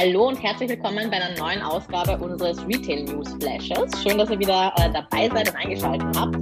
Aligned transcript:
Hallo 0.00 0.28
und 0.28 0.40
herzlich 0.40 0.68
willkommen 0.68 1.10
bei 1.10 1.16
einer 1.16 1.36
neuen 1.36 1.60
Ausgabe 1.60 2.16
unseres 2.22 2.64
Retail 2.68 3.02
News 3.02 3.34
Flashes. 3.40 4.00
Schön, 4.00 4.16
dass 4.16 4.30
ihr 4.30 4.38
wieder 4.38 4.72
äh, 4.76 4.92
dabei 4.92 5.28
seid 5.28 5.48
und 5.48 5.56
eingeschaltet 5.56 6.16
habt. 6.16 6.36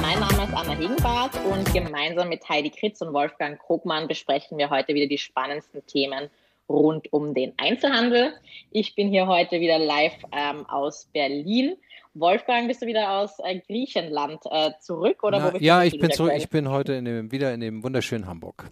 Mein 0.00 0.20
Name 0.20 0.44
ist 0.44 0.54
Anna 0.54 0.76
Hegenbart 0.78 1.32
und 1.50 1.74
gemeinsam 1.74 2.28
mit 2.28 2.48
Heidi 2.48 2.70
Kritz 2.70 3.00
und 3.00 3.12
Wolfgang 3.12 3.58
Krogmann 3.58 4.06
besprechen 4.06 4.56
wir 4.56 4.70
heute 4.70 4.94
wieder 4.94 5.08
die 5.08 5.18
spannendsten 5.18 5.84
Themen 5.88 6.30
rund 6.68 7.12
um 7.12 7.34
den 7.34 7.52
Einzelhandel. 7.56 8.32
Ich 8.70 8.94
bin 8.94 9.08
hier 9.08 9.26
heute 9.26 9.60
wieder 9.60 9.78
live 9.78 10.16
ähm, 10.32 10.66
aus 10.66 11.08
Berlin. 11.12 11.76
Wolfgang, 12.14 12.66
bist 12.68 12.82
du 12.82 12.86
wieder 12.86 13.10
aus 13.10 13.38
äh, 13.40 13.60
Griechenland 13.60 14.40
äh, 14.50 14.70
zurück 14.80 15.22
oder 15.22 15.38
Na, 15.38 15.46
wo 15.46 15.50
bist 15.52 15.62
ja, 15.62 15.80
du 15.80 15.86
ich 15.86 15.98
bin 15.98 16.10
zurück. 16.10 16.30
aktuell? 16.30 16.42
Ich 16.42 16.50
bin 16.50 16.70
heute 16.70 16.94
in 16.94 17.04
dem, 17.04 17.32
wieder 17.32 17.52
in 17.52 17.60
dem 17.60 17.82
wunderschönen 17.82 18.26
Hamburg. 18.26 18.70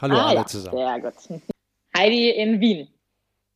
Hallo 0.00 0.16
ah, 0.16 0.26
alle 0.26 0.36
ja, 0.40 0.46
zusammen. 0.46 0.76
Sehr 0.76 1.00
gut. 1.00 1.42
Heidi 1.96 2.30
in 2.30 2.60
Wien. 2.60 2.88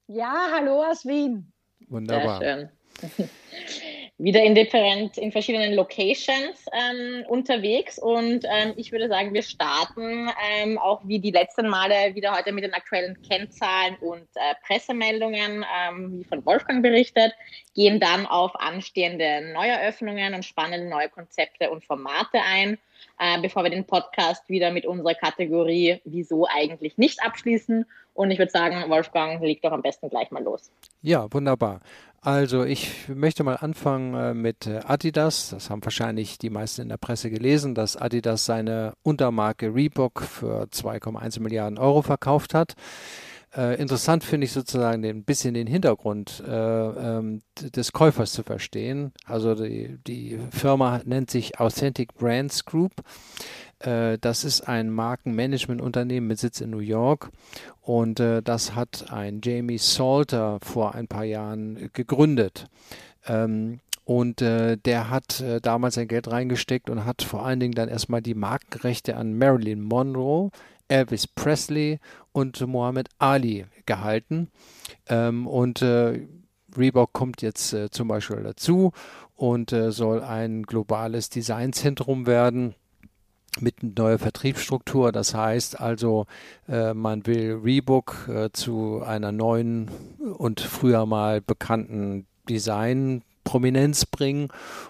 Ja, 0.07 0.49
hallo 0.53 0.83
aus 0.83 1.05
Wien. 1.05 1.53
Wunderbar. 1.89 2.39
Sehr 2.39 2.71
schön. 3.17 3.29
Wieder 4.19 4.43
in 4.43 4.55
different, 4.55 5.19
in 5.19 5.31
verschiedenen 5.31 5.75
Locations 5.75 6.65
ähm, 6.73 7.25
unterwegs 7.29 7.99
und 7.99 8.47
ähm, 8.51 8.73
ich 8.77 8.91
würde 8.91 9.09
sagen, 9.09 9.35
wir 9.35 9.43
starten 9.43 10.31
ähm, 10.51 10.79
auch 10.79 11.03
wie 11.05 11.19
die 11.19 11.33
letzten 11.33 11.69
Male 11.69 12.15
wieder 12.15 12.35
heute 12.35 12.53
mit 12.53 12.65
den 12.65 12.73
aktuellen 12.73 13.21
Kennzahlen 13.21 13.97
und 14.01 14.27
äh, 14.35 14.55
Pressemeldungen, 14.67 15.67
ähm, 15.87 16.13
wie 16.13 16.25
von 16.25 16.47
Wolfgang 16.47 16.83
berichtet, 16.83 17.35
gehen 17.75 18.01
dann 18.01 18.25
auf 18.25 18.59
anstehende 18.59 19.53
Neueröffnungen 19.53 20.33
und 20.33 20.47
spannende 20.47 20.89
neue 20.89 21.11
Konzepte 21.11 21.71
und 21.71 21.85
Formate 21.85 22.41
ein, 22.41 22.79
äh, 23.19 23.39
bevor 23.43 23.65
wir 23.65 23.71
den 23.71 23.85
Podcast 23.85 24.49
wieder 24.49 24.71
mit 24.71 24.87
unserer 24.87 25.15
Kategorie 25.15 26.01
Wieso 26.05 26.47
eigentlich 26.49 26.97
nicht 26.97 27.23
abschließen. 27.23 27.85
Und 28.15 28.31
ich 28.31 28.39
würde 28.39 28.51
sagen, 28.51 28.89
Wolfgang, 28.89 29.43
leg 29.43 29.61
doch 29.61 29.73
am 29.73 29.83
besten 29.83 30.09
gleich 30.09 30.31
mal 30.31 30.43
los. 30.43 30.71
Ja, 31.03 31.31
wunderbar. 31.31 31.83
Also 32.27 32.65
ich 32.65 33.07
möchte 33.07 33.45
mal 33.45 33.55
anfangen 33.55 34.15
äh, 34.15 34.35
mit 34.35 34.67
äh, 34.67 34.81
Adidas. 34.85 35.51
Das 35.51 35.71
haben 35.71 35.85
wahrscheinlich 35.85 36.39
die 36.39 36.51
meisten 36.51 36.83
in 36.83 36.89
der 36.89 36.97
Presse 36.97 37.31
gelesen, 37.31 37.77
dass 37.77 37.97
Adidas 37.97 38.45
seine 38.45 38.95
Untermarke 39.05 39.73
Reebok 39.73 40.23
für 40.23 40.65
2,1 40.65 41.39
Milliarden 41.39 41.79
Euro 41.79 42.03
verkauft 42.03 42.53
hat. 42.53 42.75
Äh, 43.57 43.81
interessant 43.81 44.25
finde 44.25 44.47
ich 44.47 44.53
sozusagen 44.53 45.05
ein 45.05 45.23
bisschen 45.23 45.55
den 45.55 45.69
Hintergrund 45.69 46.43
äh, 46.45 46.51
ähm, 46.51 47.43
des 47.61 47.93
Käufers 47.93 48.33
zu 48.33 48.43
verstehen. 48.43 49.13
Also 49.25 49.55
die, 49.55 49.97
die 50.05 50.41
Firma 50.51 51.03
nennt 51.05 51.31
sich 51.31 51.61
Authentic 51.61 52.13
Brands 52.15 52.65
Group. 52.65 52.93
Äh, 53.81 54.19
das 54.19 54.45
ist 54.45 54.63
ein 54.63 54.91
Markenmanagementunternehmen 54.91 56.29
mit 56.29 56.39
Sitz 56.39 56.61
in 56.61 56.71
New 56.71 56.79
York 56.79 57.31
und 57.83 58.21
äh, 58.21 58.43
das 58.43 58.75
hat 58.75 59.13
ein 59.13 59.41
Jamie 59.43 59.79
Salter 59.79 60.59
vor 60.63 60.95
ein 60.95 61.09
paar 61.09 61.25
Jahren 61.25 61.91
gegründet. 61.93 62.69
Ähm, 63.27 63.81
und 64.05 64.41
äh, 64.41 64.77
der 64.77 65.11
hat 65.11 65.41
äh, 65.41 65.61
damals 65.61 65.97
sein 65.97 66.09
Geld 66.09 66.31
reingesteckt 66.31 66.91
und 66.91 67.05
hat 67.05 67.23
vor 67.23 67.45
allen 67.45 67.59
Dingen 67.59 67.75
dann 67.75 67.89
erstmal 67.89 68.23
die 68.23 68.35
Markenrechte 68.35 69.17
an 69.17 69.37
Marilyn 69.37 69.83
Monroe, 69.83 70.51
Elvis 70.87 71.27
Presley 71.27 71.99
und 72.31 72.65
Muhammad 72.67 73.09
Ali 73.19 73.67
gehalten. 73.85 74.49
Ähm, 75.09 75.49
und 75.49 75.83
äh, 75.83 76.25
Reebok 76.77 77.13
kommt 77.13 77.43
jetzt 77.43 77.73
äh, 77.73 77.91
zum 77.91 78.07
Beispiel 78.07 78.43
dazu 78.45 78.93
und 79.35 79.69
soll 79.69 80.23
ein 80.23 80.63
globales 80.63 81.29
Designzentrum 81.29 82.27
werden 82.27 82.75
mit 83.61 83.99
neuer 83.99 84.19
Vertriebsstruktur. 84.19 85.13
Das 85.13 85.35
heißt 85.35 85.81
also, 85.81 86.27
äh, 86.69 86.95
man 86.95 87.27
will 87.27 87.61
Reebok 87.63 88.29
äh, 88.29 88.51
zu 88.53 89.03
einer 89.05 89.33
neuen 89.33 89.91
und 90.39 90.61
früher 90.61 91.07
mal 91.07 91.41
bekannten 91.41 92.27
Design 92.49 93.23
Prominenz 93.47 94.05
bringen 94.05 94.49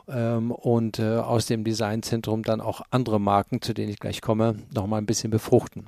ähm, 0.08 0.50
und 0.50 0.98
äh, 0.98 1.18
aus 1.18 1.46
dem 1.46 1.62
Designzentrum 1.62 2.42
dann 2.42 2.60
auch 2.60 2.80
andere 2.90 3.20
Marken, 3.20 3.60
zu 3.60 3.74
denen 3.74 3.90
ich 3.90 4.00
gleich 4.00 4.22
komme, 4.22 4.56
nochmal 4.74 5.00
ein 5.00 5.06
bisschen 5.06 5.30
befruchten. 5.30 5.86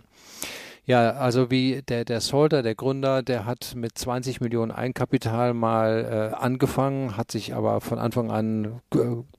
Ja, 0.85 1.13
also 1.13 1.51
wie 1.51 1.83
der, 1.83 2.07
der 2.07 2.23
Solder, 2.23 2.63
der 2.63 2.75
Gründer, 2.75 3.23
der 3.23 3.45
hat 3.45 3.75
mit 3.75 3.99
20 3.99 4.41
Millionen 4.41 4.71
Eigenkapital 4.71 5.53
mal 5.53 6.33
äh, 6.33 6.37
angefangen, 6.37 7.17
hat 7.17 7.31
sich 7.31 7.55
aber 7.55 7.83
von 7.83 7.99
Anfang 7.99 8.31
an 8.31 8.81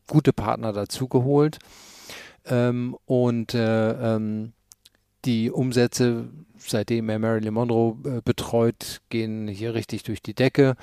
gute 0.06 0.32
Partner 0.32 0.74
dazugeholt. 0.74 1.58
Ähm, 2.46 2.96
und 3.06 3.54
äh, 3.54 4.16
ähm, 4.16 4.54
die 5.26 5.52
Umsätze, 5.52 6.30
seitdem 6.58 7.10
er 7.10 7.20
Marilyn 7.20 7.54
Monroe 7.54 7.98
äh, 8.06 8.22
betreut, 8.24 9.02
gehen 9.10 9.48
hier 9.48 9.74
richtig 9.74 10.04
durch 10.04 10.22
die 10.22 10.34
Decke. 10.34 10.76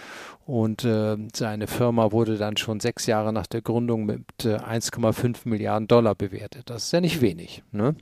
Und 0.45 0.85
äh, 0.85 1.17
seine 1.35 1.67
Firma 1.67 2.13
wurde 2.13 2.37
dann 2.37 2.57
schon 2.57 2.81
sechs 2.81 3.07
Jahre 3.07 3.33
nach 3.33 3.47
der 3.47 3.63
Gründung 3.63 4.05
mit 4.05 4.25
1,5 4.39 5.49
Milliarden 5.49 5.89
Dollar 5.89 6.15
bewertet. 6.15 6.69
Das 6.69 6.85
ist 6.85 6.93
ja 6.93 7.01
nicht 7.01 7.21
wenig. 7.21 7.63
Ne? 7.73 7.97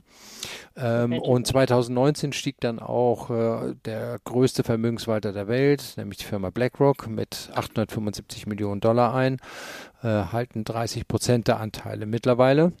Ähm, 0.75 1.13
und 1.13 1.47
2019 1.47 2.33
stieg 2.33 2.57
dann 2.59 2.79
auch 2.79 3.29
äh, 3.29 3.75
der 3.85 4.19
größte 4.25 4.63
Vermögenswalter 4.63 5.31
der 5.31 5.47
Welt, 5.47 5.93
nämlich 5.95 6.17
die 6.17 6.25
Firma 6.25 6.49
BlackRock, 6.49 7.07
mit 7.07 7.49
875 7.53 8.45
Millionen 8.45 8.81
Dollar 8.81 9.15
ein, 9.15 9.37
äh, 10.03 10.07
halten 10.07 10.65
30 10.65 11.07
Prozent 11.07 11.47
der 11.47 11.59
Anteile 11.59 12.05
mittlerweile. 12.05 12.73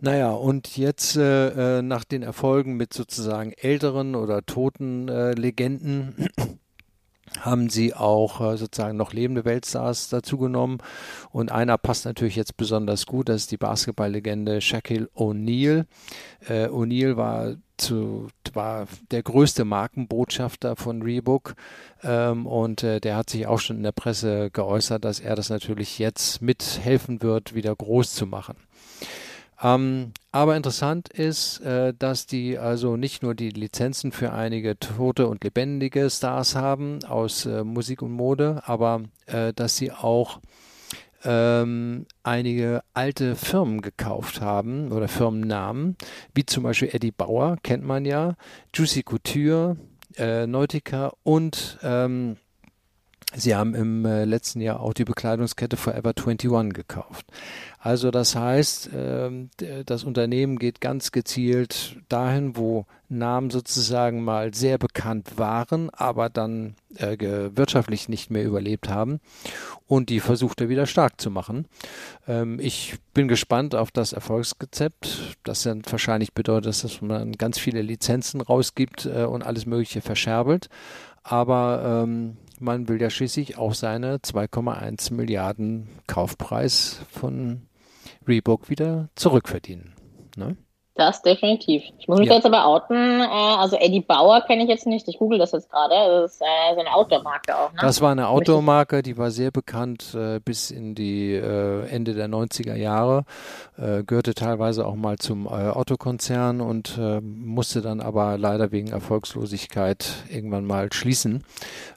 Naja, 0.00 0.30
und 0.30 0.76
jetzt 0.76 1.16
äh, 1.16 1.78
äh, 1.78 1.82
nach 1.82 2.04
den 2.04 2.22
Erfolgen 2.22 2.76
mit 2.76 2.92
sozusagen 2.92 3.52
älteren 3.52 4.14
oder 4.14 4.44
toten 4.44 5.08
äh, 5.08 5.32
Legenden 5.32 6.28
haben 7.40 7.70
sie 7.70 7.94
auch 7.94 8.40
äh, 8.40 8.56
sozusagen 8.56 8.96
noch 8.96 9.12
lebende 9.12 9.44
Weltstars 9.44 10.08
dazugenommen. 10.08 10.78
Und 11.30 11.52
einer 11.52 11.78
passt 11.78 12.04
natürlich 12.04 12.36
jetzt 12.36 12.56
besonders 12.56 13.06
gut, 13.06 13.28
das 13.28 13.42
ist 13.42 13.52
die 13.52 13.56
Basketballlegende 13.56 14.60
Shaquille 14.60 15.08
O'Neal. 15.14 15.86
Äh, 16.48 16.66
O'Neal 16.66 17.16
war 17.16 17.54
zu, 17.76 18.28
war 18.52 18.86
der 19.10 19.22
größte 19.22 19.64
Markenbotschafter 19.64 20.76
von 20.76 21.02
Reebok 21.02 21.54
ähm, 22.02 22.46
und 22.46 22.82
äh, 22.82 23.00
der 23.00 23.16
hat 23.16 23.30
sich 23.30 23.46
auch 23.46 23.58
schon 23.58 23.76
in 23.76 23.82
der 23.82 23.92
Presse 23.92 24.50
geäußert, 24.50 25.04
dass 25.04 25.20
er 25.20 25.34
das 25.34 25.50
natürlich 25.50 25.98
jetzt 25.98 26.42
mithelfen 26.42 27.22
wird, 27.22 27.54
wieder 27.54 27.74
groß 27.74 28.14
zu 28.14 28.26
machen. 28.26 28.56
Ähm, 29.62 30.12
aber 30.32 30.56
interessant 30.56 31.08
ist, 31.08 31.60
äh, 31.60 31.94
dass 31.96 32.26
die 32.26 32.58
also 32.58 32.96
nicht 32.96 33.22
nur 33.22 33.34
die 33.34 33.50
Lizenzen 33.50 34.10
für 34.10 34.32
einige 34.32 34.78
tote 34.78 35.28
und 35.28 35.44
lebendige 35.44 36.10
Stars 36.10 36.56
haben 36.56 37.04
aus 37.04 37.46
äh, 37.46 37.62
Musik 37.62 38.02
und 38.02 38.12
Mode, 38.12 38.62
aber 38.66 39.02
äh, 39.26 39.52
dass 39.52 39.76
sie 39.76 39.92
auch 39.92 40.40
ähm, 41.24 42.06
einige 42.24 42.82
alte 42.94 43.36
Firmen 43.36 43.80
gekauft 43.80 44.40
haben 44.40 44.90
oder 44.90 45.06
Firmennamen, 45.06 45.96
wie 46.34 46.44
zum 46.44 46.64
Beispiel 46.64 46.90
Eddie 46.92 47.12
Bauer, 47.12 47.58
kennt 47.62 47.84
man 47.84 48.04
ja, 48.04 48.34
Juicy 48.74 49.04
Couture, 49.04 49.76
äh, 50.16 50.46
Nautica 50.46 51.12
und 51.22 51.78
ähm, 51.82 52.36
Sie 53.34 53.54
haben 53.54 53.74
im 53.74 54.04
äh, 54.04 54.24
letzten 54.24 54.60
Jahr 54.60 54.80
auch 54.80 54.92
die 54.92 55.04
Bekleidungskette 55.04 55.76
Forever 55.76 56.12
21 56.16 56.72
gekauft. 56.74 57.26
Also 57.78 58.10
das 58.10 58.36
heißt, 58.36 58.90
ähm, 58.94 59.50
das 59.86 60.04
Unternehmen 60.04 60.58
geht 60.58 60.80
ganz 60.80 61.12
gezielt 61.12 61.96
dahin, 62.08 62.56
wo 62.56 62.86
Namen 63.08 63.50
sozusagen 63.50 64.22
mal 64.22 64.54
sehr 64.54 64.78
bekannt 64.78 65.36
waren, 65.36 65.90
aber 65.90 66.28
dann 66.30 66.74
äh, 66.96 67.16
wirtschaftlich 67.56 68.08
nicht 68.08 68.30
mehr 68.30 68.44
überlebt 68.44 68.88
haben 68.88 69.20
und 69.86 70.10
die 70.10 70.20
versucht 70.20 70.60
er 70.60 70.68
wieder 70.68 70.86
stark 70.86 71.20
zu 71.20 71.30
machen. 71.30 71.66
Ähm, 72.26 72.58
ich 72.60 72.94
bin 73.14 73.28
gespannt 73.28 73.74
auf 73.74 73.90
das 73.90 74.12
Erfolgsrezept. 74.12 75.36
Das 75.42 75.62
dann 75.62 75.82
wahrscheinlich 75.90 76.32
bedeutet, 76.32 76.82
dass 76.82 77.02
man 77.02 77.32
ganz 77.32 77.58
viele 77.58 77.82
Lizenzen 77.82 78.40
rausgibt 78.40 79.06
äh, 79.06 79.24
und 79.24 79.42
alles 79.42 79.66
Mögliche 79.66 80.00
verscherbelt. 80.00 80.68
Aber 81.24 82.04
ähm, 82.04 82.36
man 82.62 82.88
will 82.88 83.00
ja 83.00 83.10
schließlich 83.10 83.58
auch 83.58 83.74
seine 83.74 84.18
2,1 84.18 85.12
Milliarden 85.12 85.88
Kaufpreis 86.06 87.00
von 87.10 87.62
Reebok 88.26 88.70
wieder 88.70 89.10
zurückverdienen. 89.16 89.94
Ne? 90.36 90.56
Das 90.94 91.22
definitiv. 91.22 91.84
Ich 91.98 92.06
muss 92.06 92.18
mich 92.18 92.28
ja. 92.28 92.34
jetzt 92.34 92.44
aber 92.44 92.66
outen. 92.66 93.20
Äh, 93.20 93.24
also 93.24 93.76
Eddie 93.76 94.02
Bauer 94.02 94.42
kenne 94.42 94.64
ich 94.64 94.68
jetzt 94.68 94.86
nicht. 94.86 95.08
Ich 95.08 95.18
google 95.18 95.38
das 95.38 95.52
jetzt 95.52 95.70
gerade. 95.70 95.94
Das 95.94 96.32
ist 96.32 96.42
äh, 96.42 96.74
so 96.74 96.80
eine 96.80 96.94
Outdoor-Marke 96.94 97.56
auch. 97.56 97.72
Ne? 97.72 97.78
Das 97.80 98.02
war 98.02 98.12
eine 98.12 98.28
Outdoor-Marke, 98.28 99.02
die 99.02 99.16
war 99.16 99.30
sehr 99.30 99.50
bekannt 99.50 100.14
äh, 100.14 100.38
bis 100.38 100.70
in 100.70 100.94
die 100.94 101.32
Ende 101.32 102.14
der 102.14 102.28
90er 102.28 102.74
Jahre. 102.74 103.24
gehörte 103.76 104.34
teilweise 104.34 104.86
auch 104.86 104.94
mal 104.94 105.18
zum 105.18 105.46
Otto-Konzern 105.46 106.60
und 106.60 106.98
musste 107.22 107.80
dann 107.80 108.00
aber 108.00 108.36
leider 108.38 108.72
wegen 108.72 108.88
Erfolgslosigkeit 108.88 110.06
irgendwann 110.28 110.64
mal 110.64 110.92
schließen. 110.92 111.44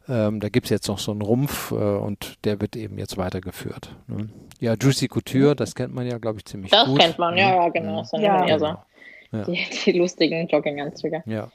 Ähm, 0.07 0.39
da 0.39 0.49
gibt 0.49 0.67
es 0.67 0.69
jetzt 0.69 0.87
noch 0.87 0.99
so 0.99 1.11
einen 1.11 1.21
Rumpf 1.21 1.71
und 1.71 2.35
der 2.45 2.61
wird 2.61 2.75
eben 2.75 2.97
jetzt 2.97 3.17
weitergeführt. 3.17 3.95
Ne? 4.07 4.29
Ja, 4.59 4.73
Juicy 4.73 5.07
Couture, 5.07 5.55
das 5.55 5.75
kennt 5.75 5.93
man 5.93 6.07
ja, 6.07 6.17
glaube 6.17 6.39
ich, 6.39 6.45
ziemlich 6.45 6.71
das 6.71 6.85
gut. 6.85 6.99
Das 6.99 7.05
kennt 7.05 7.19
man, 7.19 7.37
ja, 7.37 7.55
ja 7.55 7.69
genau. 7.69 8.03
Ja. 8.13 8.45
eher 8.45 8.59
so 8.59 8.75
ja. 9.31 9.43
die, 9.43 9.65
die 9.85 9.91
lustigen 9.93 10.47
Jogginganzüge. 10.47 11.23
Ja. 11.25 11.51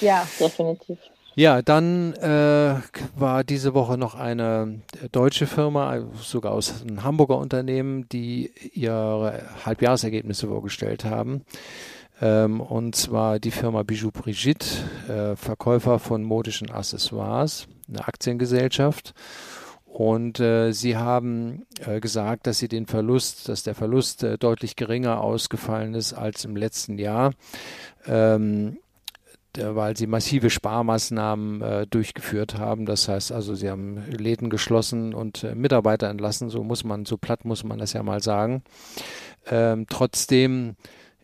Ja, 0.00 0.26
definitiv. 0.38 0.98
Ja, 1.38 1.60
dann 1.60 2.14
äh, 2.14 2.76
war 3.14 3.44
diese 3.44 3.74
Woche 3.74 3.98
noch 3.98 4.14
eine 4.14 4.80
deutsche 5.12 5.46
Firma, 5.46 6.02
sogar 6.18 6.52
aus 6.52 6.80
einem 6.80 7.04
Hamburger 7.04 7.36
Unternehmen, 7.36 8.08
die 8.08 8.52
ihre 8.72 9.42
Halbjahresergebnisse 9.66 10.48
vorgestellt 10.48 11.04
haben. 11.04 11.44
Ähm, 12.22 12.62
und 12.62 12.96
zwar 12.96 13.38
die 13.38 13.50
Firma 13.50 13.82
Bijou 13.82 14.10
Brigitte, 14.10 14.66
äh, 15.08 15.36
Verkäufer 15.36 15.98
von 15.98 16.22
modischen 16.22 16.70
Accessoires, 16.70 17.68
eine 17.86 18.08
Aktiengesellschaft. 18.08 19.12
Und 19.96 20.40
äh, 20.40 20.72
sie 20.72 20.98
haben 20.98 21.64
äh, 21.86 22.00
gesagt, 22.00 22.46
dass 22.46 22.58
sie 22.58 22.68
den 22.68 22.84
Verlust, 22.84 23.48
dass 23.48 23.62
der 23.62 23.74
Verlust 23.74 24.22
äh, 24.24 24.36
deutlich 24.36 24.76
geringer 24.76 25.22
ausgefallen 25.22 25.94
ist 25.94 26.12
als 26.12 26.44
im 26.44 26.54
letzten 26.54 26.98
Jahr, 26.98 27.32
ähm, 28.06 28.76
weil 29.56 29.96
sie 29.96 30.06
massive 30.06 30.50
Sparmaßnahmen 30.50 31.62
äh, 31.62 31.86
durchgeführt 31.86 32.58
haben. 32.58 32.84
Das 32.84 33.08
heißt 33.08 33.32
also, 33.32 33.54
sie 33.54 33.70
haben 33.70 34.04
Läden 34.10 34.50
geschlossen 34.50 35.14
und 35.14 35.44
äh, 35.44 35.54
Mitarbeiter 35.54 36.10
entlassen. 36.10 36.50
So 36.50 36.62
muss 36.62 36.84
man, 36.84 37.06
so 37.06 37.16
platt 37.16 37.46
muss 37.46 37.64
man 37.64 37.78
das 37.78 37.94
ja 37.94 38.02
mal 38.02 38.22
sagen. 38.22 38.64
Ähm, 39.46 39.86
trotzdem 39.88 40.76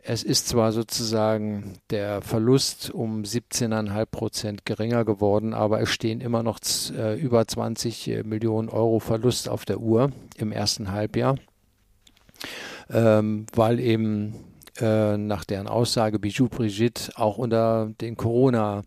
es 0.05 0.25
ist 0.25 0.49
zwar 0.49 0.73
sozusagen 0.73 1.79
der 1.91 2.23
Verlust 2.23 2.91
um 2.91 3.23
17,5 3.23 4.07
Prozent 4.07 4.67
geringer 4.67 5.05
geworden, 5.05 5.55
aber 5.55 5.81
es 5.81 5.91
stehen 5.91 6.21
immer 6.21 6.43
noch 6.43 6.59
äh, 6.97 7.19
über 7.19 7.47
20 7.47 8.09
äh, 8.09 8.23
Millionen 8.25 8.69
Euro 8.69 8.99
Verlust 8.99 9.49
auf 9.49 9.65
der 9.65 9.79
Uhr 9.79 10.11
im 10.37 10.51
ersten 10.51 10.91
Halbjahr, 10.91 11.37
ähm, 12.91 13.47
weil 13.55 13.79
eben 13.79 14.35
äh, 14.81 15.17
nach 15.17 15.45
deren 15.45 15.69
Aussage 15.69 16.19
Bijou 16.19 16.49
Brigitte 16.49 17.13
auch 17.15 17.39
unter 17.39 17.93
den 18.01 18.17
Corona 18.17 18.83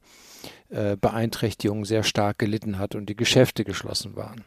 äh, 0.70 0.98
Beeinträchtigungen 0.98 1.86
sehr 1.86 2.04
stark 2.04 2.40
gelitten 2.40 2.78
hat 2.78 2.94
und 2.94 3.08
die 3.08 3.16
Geschäfte 3.16 3.64
geschlossen 3.64 4.18
waren. 4.18 4.44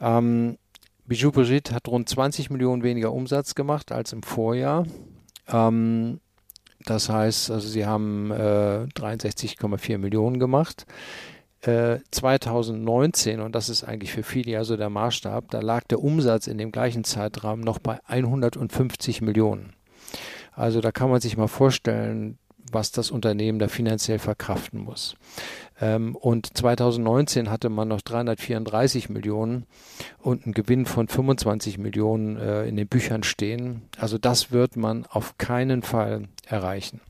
Ähm, 0.00 0.58
Bijou 1.06 1.32
Brigitte 1.32 1.74
hat 1.74 1.88
rund 1.88 2.08
20 2.08 2.50
Millionen 2.50 2.84
weniger 2.84 3.12
Umsatz 3.12 3.56
gemacht 3.56 3.90
als 3.90 4.12
im 4.12 4.22
Vorjahr. 4.22 4.84
Ähm, 5.48 6.20
das 6.84 7.08
heißt, 7.08 7.50
also 7.50 7.68
sie 7.68 7.86
haben 7.86 8.30
äh, 8.30 8.86
63,4 8.94 9.98
Millionen 9.98 10.38
gemacht. 10.38 10.86
Äh, 11.60 12.00
2019, 12.10 13.40
und 13.40 13.54
das 13.54 13.68
ist 13.68 13.84
eigentlich 13.84 14.12
für 14.12 14.24
viele 14.24 14.50
ja 14.50 14.64
so 14.64 14.76
der 14.76 14.90
Maßstab, 14.90 15.50
da 15.50 15.60
lag 15.60 15.84
der 15.84 16.00
Umsatz 16.00 16.48
in 16.48 16.58
dem 16.58 16.72
gleichen 16.72 17.04
Zeitraum 17.04 17.60
noch 17.60 17.78
bei 17.78 18.00
150 18.06 19.22
Millionen. 19.22 19.74
Also 20.54 20.80
da 20.80 20.90
kann 20.90 21.08
man 21.08 21.20
sich 21.20 21.36
mal 21.36 21.48
vorstellen, 21.48 22.38
was 22.72 22.92
das 22.92 23.10
Unternehmen 23.10 23.58
da 23.58 23.68
finanziell 23.68 24.18
verkraften 24.18 24.80
muss. 24.80 25.16
Ähm, 25.80 26.14
und 26.14 26.56
2019 26.56 27.50
hatte 27.50 27.68
man 27.68 27.88
noch 27.88 28.00
334 28.00 29.08
Millionen 29.08 29.66
und 30.18 30.44
einen 30.44 30.54
Gewinn 30.54 30.86
von 30.86 31.08
25 31.08 31.78
Millionen 31.78 32.36
äh, 32.36 32.66
in 32.66 32.76
den 32.76 32.88
Büchern 32.88 33.22
stehen. 33.22 33.82
Also 33.98 34.18
das 34.18 34.52
wird 34.52 34.76
man 34.76 35.06
auf 35.06 35.38
keinen 35.38 35.82
Fall 35.82 36.28
erreichen. 36.46 37.00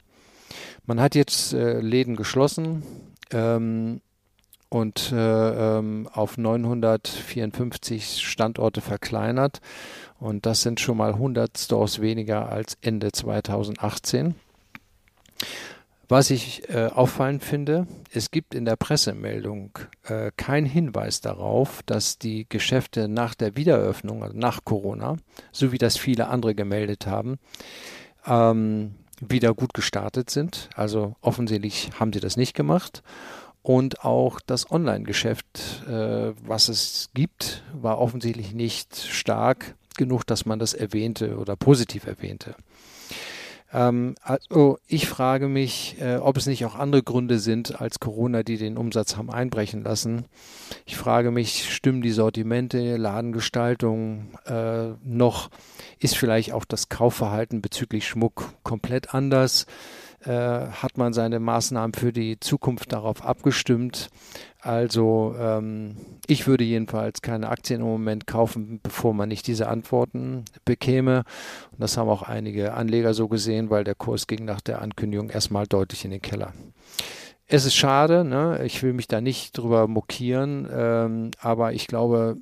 Man 0.84 1.00
hat 1.00 1.14
jetzt 1.14 1.52
äh, 1.52 1.80
Läden 1.80 2.16
geschlossen 2.16 2.82
ähm, 3.30 4.00
und 4.68 5.12
äh, 5.12 5.78
ähm, 5.78 6.08
auf 6.12 6.38
954 6.38 8.26
Standorte 8.26 8.80
verkleinert. 8.80 9.60
Und 10.18 10.46
das 10.46 10.62
sind 10.62 10.80
schon 10.80 10.96
mal 10.96 11.12
100 11.12 11.58
Stores 11.58 12.00
weniger 12.00 12.48
als 12.48 12.78
Ende 12.80 13.12
2018. 13.12 14.34
Was 16.08 16.30
ich 16.30 16.68
äh, 16.68 16.90
auffallend 16.92 17.42
finde, 17.42 17.86
es 18.12 18.30
gibt 18.30 18.54
in 18.54 18.66
der 18.66 18.76
Pressemeldung 18.76 19.78
äh, 20.04 20.30
keinen 20.36 20.66
Hinweis 20.66 21.22
darauf, 21.22 21.82
dass 21.86 22.18
die 22.18 22.46
Geschäfte 22.48 23.08
nach 23.08 23.34
der 23.34 23.56
Wiedereröffnung, 23.56 24.22
also 24.22 24.36
nach 24.36 24.64
Corona, 24.64 25.16
so 25.52 25.72
wie 25.72 25.78
das 25.78 25.96
viele 25.96 26.28
andere 26.28 26.54
gemeldet 26.54 27.06
haben, 27.06 27.38
ähm, 28.26 28.96
wieder 29.26 29.54
gut 29.54 29.72
gestartet 29.72 30.28
sind. 30.28 30.68
Also 30.74 31.16
offensichtlich 31.22 31.90
haben 31.98 32.12
sie 32.12 32.20
das 32.20 32.36
nicht 32.36 32.54
gemacht. 32.54 33.02
Und 33.62 34.04
auch 34.04 34.40
das 34.40 34.70
Online-Geschäft, 34.70 35.84
äh, 35.88 36.32
was 36.44 36.68
es 36.68 37.10
gibt, 37.14 37.62
war 37.72 37.98
offensichtlich 37.98 38.52
nicht 38.52 38.96
stark 38.96 39.76
genug, 39.96 40.26
dass 40.26 40.46
man 40.46 40.58
das 40.58 40.74
erwähnte 40.74 41.38
oder 41.38 41.56
positiv 41.56 42.06
erwähnte. 42.06 42.56
Ähm, 43.72 44.14
also 44.22 44.78
ich 44.86 45.08
frage 45.08 45.48
mich, 45.48 45.96
äh, 46.00 46.16
ob 46.16 46.36
es 46.36 46.46
nicht 46.46 46.64
auch 46.64 46.74
andere 46.74 47.02
Gründe 47.02 47.38
sind 47.38 47.80
als 47.80 48.00
Corona, 48.00 48.42
die 48.42 48.58
den 48.58 48.76
Umsatz 48.76 49.16
haben 49.16 49.30
einbrechen 49.30 49.82
lassen. 49.82 50.26
Ich 50.84 50.96
frage 50.96 51.30
mich, 51.30 51.72
stimmen 51.72 52.02
die 52.02 52.10
Sortimente, 52.10 52.96
Ladengestaltung 52.96 54.38
äh, 54.46 54.90
noch? 55.02 55.50
Ist 55.98 56.16
vielleicht 56.16 56.52
auch 56.52 56.64
das 56.64 56.88
Kaufverhalten 56.88 57.62
bezüglich 57.62 58.06
Schmuck 58.06 58.52
komplett 58.62 59.14
anders? 59.14 59.66
Äh, 60.24 60.30
hat 60.30 60.98
man 60.98 61.12
seine 61.12 61.40
Maßnahmen 61.40 61.94
für 61.94 62.12
die 62.12 62.38
Zukunft 62.38 62.92
darauf 62.92 63.24
abgestimmt? 63.24 64.10
Also 64.64 65.34
ähm, 65.40 65.96
ich 66.28 66.46
würde 66.46 66.62
jedenfalls 66.62 67.20
keine 67.20 67.48
Aktien 67.48 67.80
im 67.80 67.86
Moment 67.86 68.28
kaufen, 68.28 68.78
bevor 68.80 69.12
man 69.12 69.28
nicht 69.28 69.48
diese 69.48 69.66
Antworten 69.66 70.44
bekäme. 70.64 71.24
Und 71.72 71.80
das 71.80 71.96
haben 71.96 72.08
auch 72.08 72.22
einige 72.22 72.74
Anleger 72.74 73.12
so 73.12 73.26
gesehen, 73.26 73.70
weil 73.70 73.82
der 73.82 73.96
Kurs 73.96 74.28
ging 74.28 74.44
nach 74.44 74.60
der 74.60 74.80
Ankündigung 74.80 75.30
erstmal 75.30 75.66
deutlich 75.66 76.04
in 76.04 76.12
den 76.12 76.22
Keller. 76.22 76.52
Es 77.48 77.64
ist 77.64 77.74
schade, 77.74 78.24
ne? 78.24 78.60
ich 78.64 78.80
will 78.84 78.92
mich 78.92 79.08
da 79.08 79.20
nicht 79.20 79.58
drüber 79.58 79.88
mokieren, 79.88 80.68
ähm, 80.72 81.32
aber 81.40 81.72
ich 81.72 81.88
glaube, 81.88 82.36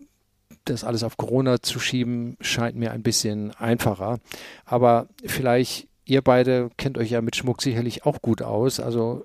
das 0.67 0.85
alles 0.85 1.03
auf 1.03 1.17
Corona 1.17 1.63
zu 1.63 1.81
schieben, 1.81 2.37
scheint 2.43 2.77
mir 2.77 2.93
ein 2.93 3.03
bisschen 3.03 3.51
einfacher. 3.53 4.19
Aber 4.67 5.09
vielleicht, 5.25 5.89
ihr 6.05 6.21
beide 6.21 6.71
kennt 6.77 6.99
euch 6.99 7.11
ja 7.11 7.23
mit 7.23 7.35
Schmuck 7.35 7.63
sicherlich 7.63 8.05
auch 8.05 8.21
gut 8.21 8.43
aus. 8.43 8.79
Also 8.79 9.25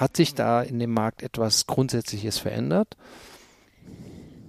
hat 0.00 0.16
sich 0.16 0.34
da 0.34 0.62
in 0.62 0.78
dem 0.78 0.92
Markt 0.92 1.22
etwas 1.22 1.66
Grundsätzliches 1.66 2.38
verändert? 2.38 2.96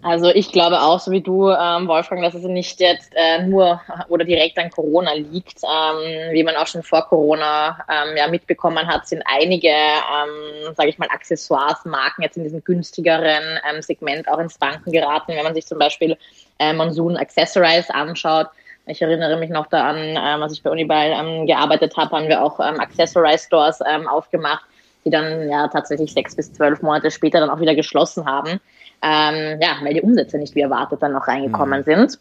Also 0.03 0.29
ich 0.29 0.51
glaube 0.51 0.79
auch, 0.82 1.00
so 1.00 1.12
wie 1.12 1.22
du, 1.22 1.50
ähm, 1.50 1.88
Wolfgang, 1.88 2.22
dass 2.22 2.34
es 2.34 2.44
nicht 2.44 2.79
jetzt 2.79 3.12
äh, 3.15 3.46
nur 3.46 3.82
oder 4.10 4.24
direkt 4.24 4.58
an 4.58 4.70
Corona 4.70 5.13
liegt. 5.13 5.63
Ähm, 5.63 6.34
wie 6.34 6.44
man 6.44 6.56
auch 6.56 6.67
schon 6.67 6.84
vor 6.84 7.08
Corona 7.08 7.77
ähm, 7.89 8.15
ja, 8.15 8.27
mitbekommen 8.27 8.88
hat, 8.88 9.08
sind 9.08 9.24
einige, 9.25 9.67
ähm, 9.67 10.74
sage 10.75 10.89
ich 10.89 10.98
mal, 10.98 11.10
Accessoires-Marken 11.10 12.22
jetzt 12.22 12.38
in 12.38 12.44
diesem 12.44 12.63
günstigeren 12.63 13.60
ähm, 13.70 13.82
Segment 13.82 14.29
auch 14.29 14.39
ins 14.39 14.58
Banken 14.58 14.91
geraten. 14.91 15.34
Wenn 15.36 15.44
man 15.44 15.56
sich 15.56 15.65
zum 15.65 15.79
Beispiel 15.79 16.15
äh, 16.60 16.74
Monsoon 16.74 17.17
Accessorize 17.17 17.94
anschaut, 17.94 18.48
ich 18.86 19.01
erinnere 19.01 19.36
mich 19.38 19.50
noch 19.50 19.67
daran, 19.67 19.98
ähm, 19.98 20.17
als 20.17 20.53
ich 20.53 20.63
bei 20.63 20.70
Uniball 20.70 21.12
ähm, 21.12 21.46
gearbeitet 21.48 21.98
habe, 21.98 22.15
haben 22.15 22.29
wir 22.29 22.41
auch 22.41 22.60
ähm, 22.62 22.79
Accessorize-Stores 22.79 23.79
ähm, 23.86 24.08
aufgemacht 24.08 24.63
die 25.06 25.10
dann 25.10 25.50
ja 25.50 25.68
tatsächlich 25.68 26.13
sechs 26.13 26.36
bis 26.36 26.54
zwölf 26.54 26.82
Monate 26.82 27.12
später 27.12 27.39
dann 27.39 27.50
auch 27.50 27.60
wieder 27.60 27.75
geschlossen 27.75 28.25
haben, 28.25 28.60
ähm, 29.01 29.60
ja, 29.62 29.77
weil 29.84 29.94
die 29.94 30.01
Umsätze 30.01 30.38
nicht 30.38 30.56
wie 30.56 30.62
erwartet 30.62 31.01
dann 31.01 31.13
noch 31.13 31.27
reingekommen 31.27 31.82
mhm. 31.82 31.84
sind. 31.84 32.20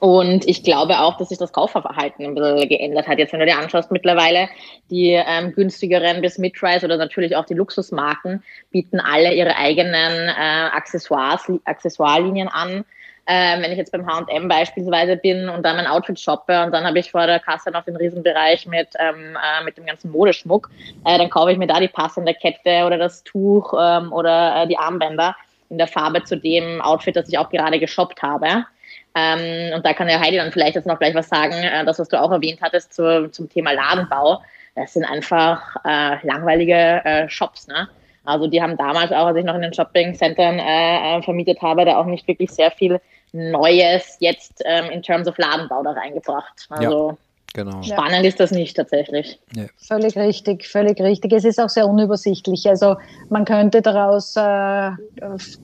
Und 0.00 0.46
ich 0.48 0.64
glaube 0.64 0.98
auch, 0.98 1.16
dass 1.16 1.28
sich 1.28 1.38
das 1.38 1.52
Kaufverhalten 1.52 2.24
ein 2.24 2.34
bisschen 2.34 2.68
geändert 2.68 3.06
hat. 3.06 3.18
Jetzt, 3.18 3.32
wenn 3.32 3.40
du 3.40 3.46
dir 3.46 3.58
anschaust, 3.58 3.92
mittlerweile 3.92 4.48
die 4.90 5.10
ähm, 5.12 5.52
günstigeren 5.52 6.20
bis 6.20 6.36
Mid-Rise 6.36 6.86
oder 6.86 6.96
natürlich 6.96 7.36
auch 7.36 7.44
die 7.44 7.54
Luxusmarken 7.54 8.42
bieten 8.72 8.98
alle 8.98 9.32
ihre 9.34 9.56
eigenen 9.56 10.28
äh, 10.28 10.68
Accessoires, 10.72 11.50
Accessoirelinien 11.64 12.48
an. 12.48 12.84
Ähm, 13.26 13.62
wenn 13.62 13.72
ich 13.72 13.78
jetzt 13.78 13.90
beim 13.90 14.06
H&M 14.06 14.48
beispielsweise 14.48 15.16
bin 15.16 15.48
und 15.48 15.62
dann 15.62 15.76
mein 15.76 15.86
Outfit 15.86 16.20
shoppe 16.20 16.62
und 16.62 16.72
dann 16.72 16.84
habe 16.84 16.98
ich 16.98 17.10
vor 17.10 17.26
der 17.26 17.40
Kasse 17.40 17.70
noch 17.70 17.84
den 17.84 17.96
Riesenbereich 17.96 18.66
mit, 18.66 18.88
ähm, 18.98 19.36
äh, 19.36 19.64
mit 19.64 19.78
dem 19.78 19.86
ganzen 19.86 20.10
Modeschmuck, 20.10 20.70
äh, 21.06 21.16
dann 21.16 21.30
kaufe 21.30 21.50
ich 21.50 21.56
mir 21.56 21.66
da 21.66 21.80
die 21.80 21.88
passende 21.88 22.34
Kette 22.34 22.84
oder 22.84 22.98
das 22.98 23.24
Tuch 23.24 23.72
ähm, 23.80 24.12
oder 24.12 24.62
äh, 24.62 24.66
die 24.66 24.76
Armbänder 24.76 25.34
in 25.70 25.78
der 25.78 25.86
Farbe 25.86 26.22
zu 26.24 26.36
dem 26.36 26.82
Outfit, 26.82 27.16
das 27.16 27.28
ich 27.28 27.38
auch 27.38 27.48
gerade 27.48 27.80
geshoppt 27.80 28.22
habe. 28.22 28.66
Ähm, 29.14 29.72
und 29.74 29.86
da 29.86 29.94
kann 29.94 30.08
der 30.08 30.20
Heidi 30.20 30.36
dann 30.36 30.52
vielleicht 30.52 30.74
jetzt 30.74 30.86
noch 30.86 30.98
gleich 30.98 31.14
was 31.14 31.28
sagen, 31.28 31.54
äh, 31.54 31.84
das, 31.84 31.98
was 31.98 32.08
du 32.08 32.20
auch 32.20 32.30
erwähnt 32.30 32.60
hattest 32.60 32.92
zu, 32.92 33.30
zum 33.30 33.48
Thema 33.48 33.72
Ladenbau. 33.72 34.42
Das 34.74 34.92
sind 34.92 35.04
einfach 35.04 35.76
äh, 35.84 36.26
langweilige 36.26 36.74
äh, 37.04 37.28
Shops. 37.28 37.68
Ne? 37.68 37.88
Also 38.24 38.46
die 38.46 38.62
haben 38.62 38.76
damals 38.76 39.12
auch, 39.12 39.26
als 39.26 39.36
ich 39.36 39.44
noch 39.44 39.54
in 39.54 39.62
den 39.62 39.74
Shopping-Centern 39.74 40.58
äh, 40.58 41.18
äh, 41.18 41.22
vermietet 41.22 41.60
habe, 41.62 41.84
da 41.84 41.98
auch 41.98 42.06
nicht 42.06 42.26
wirklich 42.26 42.50
sehr 42.50 42.70
viel 42.70 43.00
Neues 43.32 44.16
jetzt 44.20 44.62
ähm, 44.64 44.90
in 44.90 45.02
Terms 45.02 45.28
of 45.28 45.36
Ladenbau 45.38 45.82
da 45.82 45.92
reingebracht. 45.92 46.66
Also 46.70 47.10
ja. 47.10 47.16
Genau. 47.54 47.82
Spannend 47.82 48.26
ist 48.26 48.40
das 48.40 48.50
nicht 48.50 48.76
tatsächlich. 48.76 49.38
Ja. 49.54 49.66
Völlig 49.76 50.16
richtig, 50.16 50.66
völlig 50.66 51.00
richtig. 51.00 51.32
Es 51.32 51.44
ist 51.44 51.60
auch 51.60 51.68
sehr 51.68 51.86
unübersichtlich. 51.86 52.68
Also 52.68 52.96
man 53.28 53.44
könnte 53.44 53.80
daraus 53.80 54.34
äh, 54.34 54.90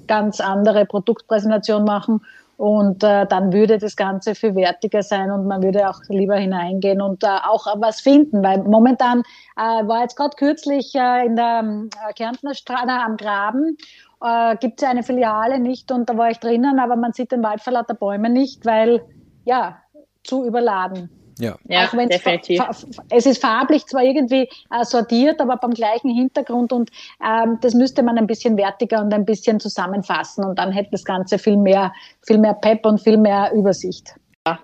ganz 0.06 0.40
andere 0.40 0.86
Produktpräsentation 0.86 1.84
machen 1.84 2.20
und 2.60 3.02
äh, 3.02 3.24
dann 3.26 3.54
würde 3.54 3.78
das 3.78 3.96
Ganze 3.96 4.34
viel 4.34 4.54
wertiger 4.54 5.02
sein 5.02 5.30
und 5.30 5.46
man 5.46 5.62
würde 5.62 5.88
auch 5.88 5.98
lieber 6.10 6.36
hineingehen 6.36 7.00
und 7.00 7.24
äh, 7.24 7.28
auch 7.48 7.66
was 7.80 8.02
finden, 8.02 8.42
weil 8.42 8.62
momentan 8.64 9.22
äh, 9.56 9.62
war 9.62 10.02
jetzt 10.02 10.14
gerade 10.14 10.36
kürzlich 10.36 10.94
äh, 10.94 11.24
in 11.24 11.36
der 11.36 11.86
äh, 12.06 12.12
Kärntner 12.12 12.52
Straße 12.52 12.90
am 12.90 13.16
Graben 13.16 13.78
äh, 14.22 14.56
gibt 14.58 14.82
es 14.82 14.86
eine 14.86 15.02
Filiale 15.02 15.58
nicht 15.58 15.90
und 15.90 16.10
da 16.10 16.18
war 16.18 16.30
ich 16.30 16.38
drinnen, 16.38 16.78
aber 16.78 16.96
man 16.96 17.14
sieht 17.14 17.32
den 17.32 17.42
Wald 17.42 17.62
vor 17.62 17.82
Bäumen 17.98 18.34
nicht, 18.34 18.66
weil 18.66 19.00
ja 19.46 19.78
zu 20.22 20.44
überladen. 20.44 21.08
Ja, 21.40 21.56
ja 21.68 21.88
definitiv. 22.06 22.62
Es 23.10 23.26
ist 23.26 23.40
farblich 23.40 23.86
zwar 23.86 24.02
irgendwie 24.02 24.48
äh, 24.70 24.84
sortiert, 24.84 25.40
aber 25.40 25.56
beim 25.56 25.72
gleichen 25.72 26.10
Hintergrund 26.10 26.72
und 26.72 26.90
ähm, 27.24 27.58
das 27.60 27.74
müsste 27.74 28.02
man 28.02 28.18
ein 28.18 28.26
bisschen 28.26 28.56
wertiger 28.56 29.00
und 29.00 29.12
ein 29.12 29.24
bisschen 29.24 29.58
zusammenfassen 29.58 30.44
und 30.44 30.58
dann 30.58 30.72
hätte 30.72 30.90
das 30.92 31.04
Ganze 31.04 31.38
viel 31.38 31.56
mehr, 31.56 31.92
viel 32.26 32.38
mehr 32.38 32.54
Pep 32.54 32.84
und 32.86 33.00
viel 33.00 33.16
mehr 33.16 33.52
Übersicht. 33.52 34.14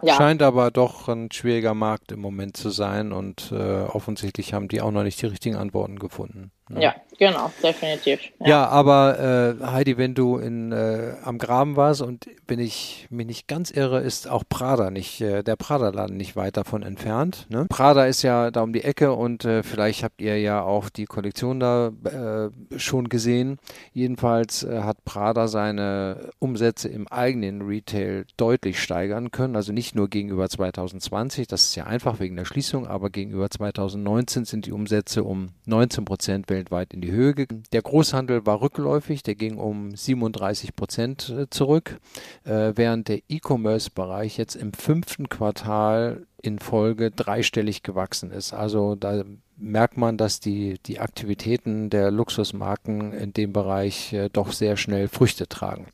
Ja. 0.03 0.15
Scheint 0.15 0.43
aber 0.43 0.71
doch 0.71 1.09
ein 1.09 1.31
schwieriger 1.31 1.75
Markt 1.75 2.11
im 2.13 2.21
Moment 2.21 2.57
zu 2.57 2.71
sein 2.71 3.13
und 3.13 3.53
äh, 3.53 3.83
offensichtlich 3.83 4.55
haben 4.55 4.69
die 4.69 4.81
auch 4.81 4.91
noch 4.91 5.03
nicht 5.03 5.21
die 5.21 5.27
richtigen 5.27 5.57
Antworten 5.57 5.99
gefunden. 5.99 6.51
Ne? 6.69 6.83
Ja, 6.83 6.95
genau, 7.17 7.53
definitiv. 7.63 8.21
Ja, 8.41 8.47
ja 8.49 8.69
aber 8.69 9.57
äh, 9.61 9.65
Heidi, 9.65 9.99
wenn 9.99 10.15
du 10.15 10.39
in, 10.39 10.73
äh, 10.73 11.15
am 11.23 11.39
Graben 11.39 11.77
warst 11.77 12.03
und 12.03 12.27
wenn 12.49 12.59
ich 12.59 13.07
mich 13.09 13.27
nicht 13.27 13.49
ganz 13.49 13.71
irre, 13.71 14.01
ist 14.01 14.29
auch 14.29 14.43
Prada 14.49 14.91
nicht, 14.91 15.21
äh, 15.21 15.45
der 15.45 15.55
Prada-Laden 15.55 16.17
nicht 16.17 16.35
weit 16.35 16.57
davon 16.57 16.83
entfernt. 16.83 17.47
Ne? 17.51 17.67
Prada 17.69 18.07
ist 18.07 18.23
ja 18.23 18.51
da 18.51 18.63
um 18.63 18.73
die 18.73 18.83
Ecke 18.83 19.13
und 19.13 19.45
äh, 19.45 19.63
vielleicht 19.63 20.03
habt 20.03 20.21
ihr 20.21 20.41
ja 20.41 20.61
auch 20.61 20.89
die 20.89 21.05
Kollektion 21.05 21.61
da 21.61 21.93
äh, 22.05 22.79
schon 22.79 23.09
gesehen. 23.09 23.59
Jedenfalls 23.93 24.65
äh, 24.65 24.81
hat 24.81 25.05
Prada 25.05 25.47
seine 25.47 26.31
Umsätze 26.41 26.89
im 26.89 27.07
eigenen 27.07 27.63
Retail 27.63 28.27
deutlich 28.37 28.83
steigern 28.83 29.31
können. 29.31 29.55
Also 29.55 29.73
nicht 29.73 29.95
nur 29.95 30.09
gegenüber 30.11 30.49
2020, 30.49 31.47
das 31.47 31.67
ist 31.67 31.77
ja 31.77 31.85
einfach 31.85 32.19
wegen 32.19 32.35
der 32.35 32.45
Schließung, 32.45 32.89
aber 32.89 33.11
gegenüber 33.11 33.49
2019 33.49 34.45
sind 34.45 34.67
die 34.67 34.73
Umsätze 34.73 35.23
um 35.23 35.51
19 35.67 36.05
Prozent 36.05 36.47
weltweit 36.57 36.95
in 36.95 37.03
die 37.03 37.13
Höhe 37.13 37.35
gegangen. 37.35 37.65
Der 37.73 37.83
Großhandel 37.83 38.47
war 38.47 38.61
rückläufig, 38.63 39.23
der 39.23 39.35
ging 39.35 39.59
um 39.59 39.95
37 39.95 40.75
Prozent 40.75 41.29
äh, 41.29 41.51
zurück, 41.51 42.01
äh, 42.45 42.73
während 42.75 43.09
der 43.09 43.21
E-Commerce-Bereich 43.29 44.39
jetzt 44.39 44.57
im 44.57 44.73
fünften 44.73 45.29
Quartal 45.29 46.27
in 46.41 46.59
Folge 46.59 47.11
dreistellig 47.11 47.83
gewachsen 47.83 48.31
ist. 48.31 48.55
Also 48.55 48.95
da 48.95 49.25
merkt 49.57 49.97
man, 49.97 50.17
dass 50.17 50.41
die, 50.41 50.79
die 50.87 50.99
Aktivitäten 51.01 51.91
der 51.91 52.11
Luxusmarken 52.11 53.13
in 53.13 53.33
dem 53.33 53.53
Bereich 53.53 54.13
äh, 54.13 54.31
doch 54.31 54.53
sehr 54.53 54.77
schnell 54.77 55.09
Früchte 55.09 55.47
tragen. 55.47 55.87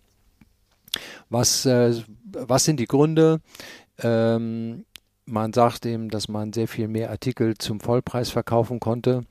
Was, 1.31 1.64
was 1.64 2.64
sind 2.64 2.78
die 2.78 2.85
Gründe? 2.85 3.40
Ähm, 4.02 4.85
man 5.25 5.52
sagt 5.52 5.87
eben, 5.87 6.09
dass 6.09 6.29
man 6.29 6.52
sehr 6.52 6.69
viel 6.69 6.88
mehr 6.88 7.11
Artikel 7.11 7.57
zum 7.57 7.81
Vollpreis 7.81 8.31
verkaufen 8.31 8.81
konnte 8.81 9.23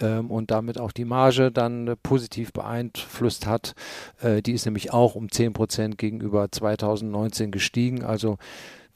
ähm, 0.00 0.30
und 0.30 0.50
damit 0.50 0.80
auch 0.80 0.92
die 0.92 1.04
Marge 1.04 1.52
dann 1.52 1.88
äh, 1.88 1.96
positiv 1.96 2.52
beeinflusst 2.52 3.46
hat. 3.46 3.74
Äh, 4.20 4.42
die 4.42 4.52
ist 4.52 4.64
nämlich 4.64 4.92
auch 4.92 5.14
um 5.14 5.30
10 5.30 5.52
Prozent 5.52 5.98
gegenüber 5.98 6.50
2019 6.50 7.50
gestiegen. 7.50 8.02
Also 8.02 8.38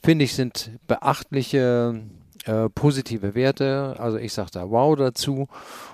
finde 0.03 0.25
ich, 0.25 0.35
sind 0.35 0.71
beachtliche 0.87 2.01
äh, 2.45 2.69
positive 2.69 3.35
Werte. 3.35 3.95
Also 3.97 4.17
ich 4.17 4.33
sage 4.33 4.51
da 4.51 4.69
wow 4.69 4.95
dazu 4.95 5.47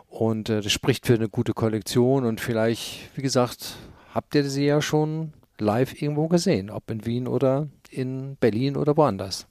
und 0.08 0.50
äh, 0.50 0.62
das 0.62 0.72
spricht 0.72 1.06
für 1.06 1.13
eine 1.13 1.29
gute 1.29 1.53
Kollektion 1.53 2.25
und 2.25 2.41
vielleicht, 2.41 3.15
wie 3.15 3.22
gesagt, 3.22 3.75
habt 4.13 4.34
ihr 4.34 4.44
sie 4.44 4.65
ja 4.65 4.82
schon 4.82 5.34
live 5.60 6.01
irgendwo 6.01 6.27
gesehen, 6.27 6.72
ob 6.72 6.89
in 6.89 7.06
Wien 7.06 7.27
oder 7.27 7.68
in 7.91 8.36
Berlin 8.39 8.77
oder 8.77 8.98
woanders. 8.98 9.46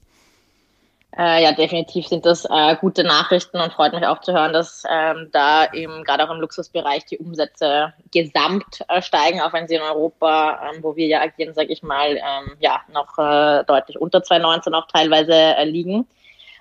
Äh, 1.17 1.43
ja, 1.43 1.51
definitiv 1.53 2.07
sind 2.07 2.25
das 2.25 2.45
äh, 2.45 2.75
gute 2.79 3.03
Nachrichten 3.03 3.59
und 3.59 3.73
freut 3.73 3.93
mich 3.93 4.05
auch 4.05 4.21
zu 4.21 4.31
hören, 4.31 4.53
dass 4.53 4.83
ähm, 4.89 5.29
da 5.31 5.71
eben 5.73 6.03
gerade 6.03 6.23
auch 6.23 6.33
im 6.33 6.39
Luxusbereich 6.39 7.05
die 7.05 7.17
Umsätze 7.17 7.93
gesamt 8.11 8.81
äh, 8.87 9.01
steigen, 9.01 9.41
auch 9.41 9.51
wenn 9.51 9.67
sie 9.67 9.75
in 9.75 9.81
Europa, 9.81 10.69
ähm, 10.69 10.83
wo 10.83 10.95
wir 10.95 11.07
ja 11.07 11.21
agieren, 11.21 11.55
sage 11.55 11.73
ich 11.73 11.81
mal, 11.81 12.11
ähm, 12.15 12.55
ja 12.59 12.81
noch 12.93 13.17
äh, 13.17 13.63
deutlich 13.65 13.99
unter 13.99 14.21
2019 14.21 14.73
auch 14.75 14.85
teilweise 14.87 15.33
äh, 15.33 15.65
liegen. 15.65 16.05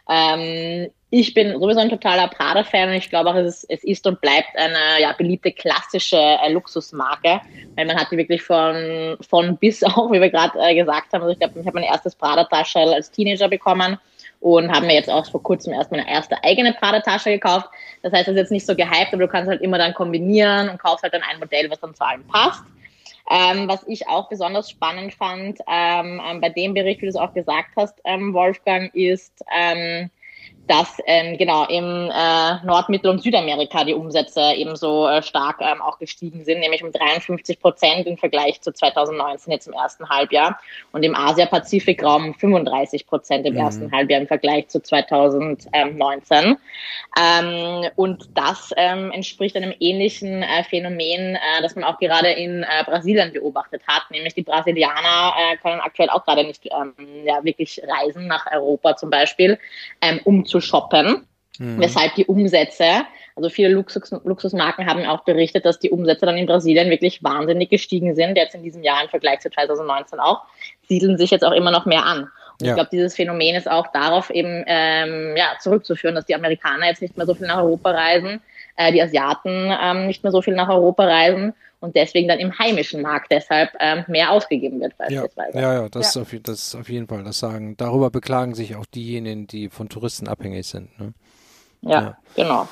Ähm, 0.08 0.90
ich 1.10 1.34
bin 1.34 1.52
sowieso 1.60 1.80
ein 1.80 1.90
totaler 1.90 2.28
Prada-Fan 2.28 2.88
und 2.88 2.94
ich 2.94 3.10
glaube 3.10 3.30
auch, 3.30 3.34
es 3.34 3.62
ist, 3.62 3.66
es 3.70 3.84
ist 3.84 4.06
und 4.06 4.20
bleibt 4.22 4.56
eine 4.56 5.02
ja, 5.02 5.12
beliebte 5.12 5.52
klassische 5.52 6.16
äh, 6.16 6.50
Luxusmarke, 6.50 7.42
weil 7.76 7.86
man 7.86 7.98
hat 7.98 8.10
die 8.10 8.16
wirklich 8.16 8.42
von, 8.42 9.18
von 9.28 9.58
bis 9.58 9.82
auf, 9.84 10.10
wie 10.10 10.22
wir 10.22 10.30
gerade 10.30 10.74
gesagt 10.74 11.12
haben. 11.12 11.20
Also 11.20 11.32
ich 11.32 11.38
glaube, 11.38 11.60
ich 11.60 11.66
habe 11.66 11.78
mein 11.78 11.88
erstes 11.88 12.14
Prada-Tasche 12.14 12.78
als 12.78 13.10
Teenager 13.10 13.48
bekommen 13.48 13.98
und 14.40 14.70
haben 14.70 14.86
mir 14.86 14.94
jetzt 14.94 15.10
auch 15.10 15.26
vor 15.30 15.42
kurzem 15.42 15.72
erst 15.72 15.90
meine 15.90 16.08
erste 16.08 16.42
eigene 16.44 16.72
Prada-Tasche 16.72 17.30
gekauft. 17.30 17.68
Das 18.02 18.12
heißt, 18.12 18.28
das 18.28 18.34
ist 18.34 18.40
jetzt 18.40 18.52
nicht 18.52 18.66
so 18.66 18.76
gehypt, 18.76 19.12
aber 19.12 19.24
du 19.24 19.28
kannst 19.28 19.50
halt 19.50 19.60
immer 19.62 19.78
dann 19.78 19.94
kombinieren 19.94 20.68
und 20.68 20.78
kaufst 20.78 21.02
halt 21.02 21.14
dann 21.14 21.22
ein 21.22 21.38
Modell, 21.38 21.70
was 21.70 21.80
dann 21.80 21.94
zu 21.94 22.04
allem 22.04 22.24
passt. 22.26 22.62
Ähm, 23.30 23.68
was 23.68 23.86
ich 23.86 24.08
auch 24.08 24.28
besonders 24.28 24.70
spannend 24.70 25.12
fand 25.12 25.58
ähm, 25.68 26.20
ähm 26.26 26.40
bei 26.40 26.48
dem 26.48 26.72
Bericht, 26.72 27.02
wie 27.02 27.06
du 27.06 27.10
es 27.10 27.16
auch 27.16 27.34
gesagt 27.34 27.70
hast, 27.76 28.00
ähm, 28.04 28.32
Wolfgang, 28.32 28.94
ist, 28.94 29.44
ähm, 29.54 30.08
dass 30.68 30.98
ähm, 31.06 31.38
genau 31.38 31.64
im 31.66 32.10
äh, 32.14 32.64
Nord-, 32.64 32.90
Mittel- 32.90 33.10
und 33.10 33.22
Südamerika 33.22 33.84
die 33.84 33.94
Umsätze 33.94 34.52
ebenso 34.54 35.08
äh, 35.08 35.22
stark 35.22 35.60
ähm, 35.60 35.80
auch 35.80 35.98
gestiegen 35.98 36.44
sind, 36.44 36.60
nämlich 36.60 36.84
um 36.84 36.92
53 36.92 37.58
Prozent 37.58 38.06
im 38.06 38.18
Vergleich 38.18 38.60
zu 38.60 38.72
2019 38.72 39.52
jetzt 39.52 39.66
im 39.66 39.72
ersten 39.72 40.08
Halbjahr 40.08 40.60
und 40.92 41.02
im 41.02 41.14
Asia-Pazifik-Raum 41.14 42.34
35 42.34 43.06
Prozent 43.06 43.46
im 43.46 43.54
mhm. 43.54 43.60
ersten 43.60 43.92
Halbjahr 43.92 44.20
im 44.20 44.26
Vergleich 44.26 44.68
zu 44.68 44.82
2019. 44.82 46.56
Ähm, 47.18 47.90
und 47.96 48.28
das 48.34 48.72
ähm, 48.76 49.10
entspricht 49.10 49.56
einem 49.56 49.72
ähnlichen 49.80 50.42
äh, 50.42 50.64
Phänomen, 50.64 51.36
äh, 51.36 51.62
das 51.62 51.74
man 51.74 51.84
auch 51.84 51.98
gerade 51.98 52.30
in 52.30 52.62
äh, 52.62 52.84
Brasilien 52.84 53.32
beobachtet 53.32 53.82
hat, 53.86 54.10
nämlich 54.10 54.34
die 54.34 54.42
Brasilianer 54.42 55.32
äh, 55.36 55.56
können 55.56 55.80
aktuell 55.80 56.10
auch 56.10 56.24
gerade 56.24 56.44
nicht 56.44 56.66
ähm, 56.66 56.94
ja, 57.24 57.42
wirklich 57.42 57.80
reisen 57.88 58.26
nach 58.26 58.46
Europa 58.52 58.96
zum 58.96 59.08
Beispiel, 59.08 59.58
ähm, 60.02 60.20
um 60.24 60.44
zu 60.44 60.57
shoppen. 60.60 61.26
Mhm. 61.58 61.80
Weshalb 61.80 62.14
die 62.14 62.26
Umsätze, 62.26 63.04
also 63.34 63.50
viele 63.50 63.70
Luxus, 63.70 64.10
Luxusmarken 64.24 64.86
haben 64.86 65.04
auch 65.06 65.24
berichtet, 65.24 65.64
dass 65.64 65.78
die 65.78 65.90
Umsätze 65.90 66.26
dann 66.26 66.36
in 66.36 66.46
Brasilien 66.46 66.90
wirklich 66.90 67.22
wahnsinnig 67.22 67.70
gestiegen 67.70 68.14
sind, 68.14 68.36
jetzt 68.36 68.54
in 68.54 68.62
diesem 68.62 68.82
Jahr 68.82 69.02
im 69.02 69.08
Vergleich 69.08 69.40
zu 69.40 69.50
2019 69.50 70.20
auch, 70.20 70.42
siedeln 70.88 71.18
sich 71.18 71.30
jetzt 71.30 71.44
auch 71.44 71.52
immer 71.52 71.70
noch 71.70 71.84
mehr 71.84 72.04
an. 72.04 72.30
Und 72.60 72.66
ja. 72.66 72.72
ich 72.72 72.74
glaube, 72.74 72.90
dieses 72.92 73.14
Phänomen 73.14 73.54
ist 73.54 73.70
auch 73.70 73.86
darauf 73.92 74.30
eben 74.30 74.64
ähm, 74.66 75.34
ja, 75.36 75.52
zurückzuführen, 75.60 76.14
dass 76.14 76.26
die 76.26 76.34
Amerikaner 76.34 76.86
jetzt 76.86 77.02
nicht 77.02 77.16
mehr 77.16 77.26
so 77.26 77.34
viel 77.34 77.46
nach 77.46 77.58
Europa 77.58 77.90
reisen, 77.90 78.40
äh, 78.76 78.92
die 78.92 79.02
Asiaten 79.02 79.72
ähm, 79.80 80.06
nicht 80.06 80.22
mehr 80.22 80.32
so 80.32 80.42
viel 80.42 80.54
nach 80.54 80.68
Europa 80.68 81.04
reisen 81.04 81.54
und 81.80 81.94
deswegen 81.94 82.28
dann 82.28 82.38
im 82.38 82.58
heimischen 82.58 83.02
Markt 83.02 83.30
deshalb 83.30 83.70
ähm, 83.80 84.04
mehr 84.08 84.32
ausgegeben 84.32 84.80
wird 84.80 84.96
beispielsweise. 84.98 85.58
Ja, 85.58 85.74
ja, 85.74 85.82
ja, 85.82 85.88
das, 85.88 86.14
ja. 86.14 86.22
Ist 86.22 86.34
auf, 86.34 86.40
das 86.42 86.58
ist 86.58 86.74
auf 86.74 86.88
jeden 86.88 87.06
Fall 87.06 87.24
das 87.24 87.38
Sagen. 87.38 87.76
Darüber 87.76 88.10
beklagen 88.10 88.54
sich 88.54 88.76
auch 88.76 88.86
diejenigen, 88.86 89.46
die 89.46 89.68
von 89.68 89.88
Touristen 89.88 90.28
abhängig 90.28 90.66
sind. 90.66 90.98
Ne? 90.98 91.12
Ja, 91.82 91.90
ja, 91.90 92.18
genau. 92.34 92.68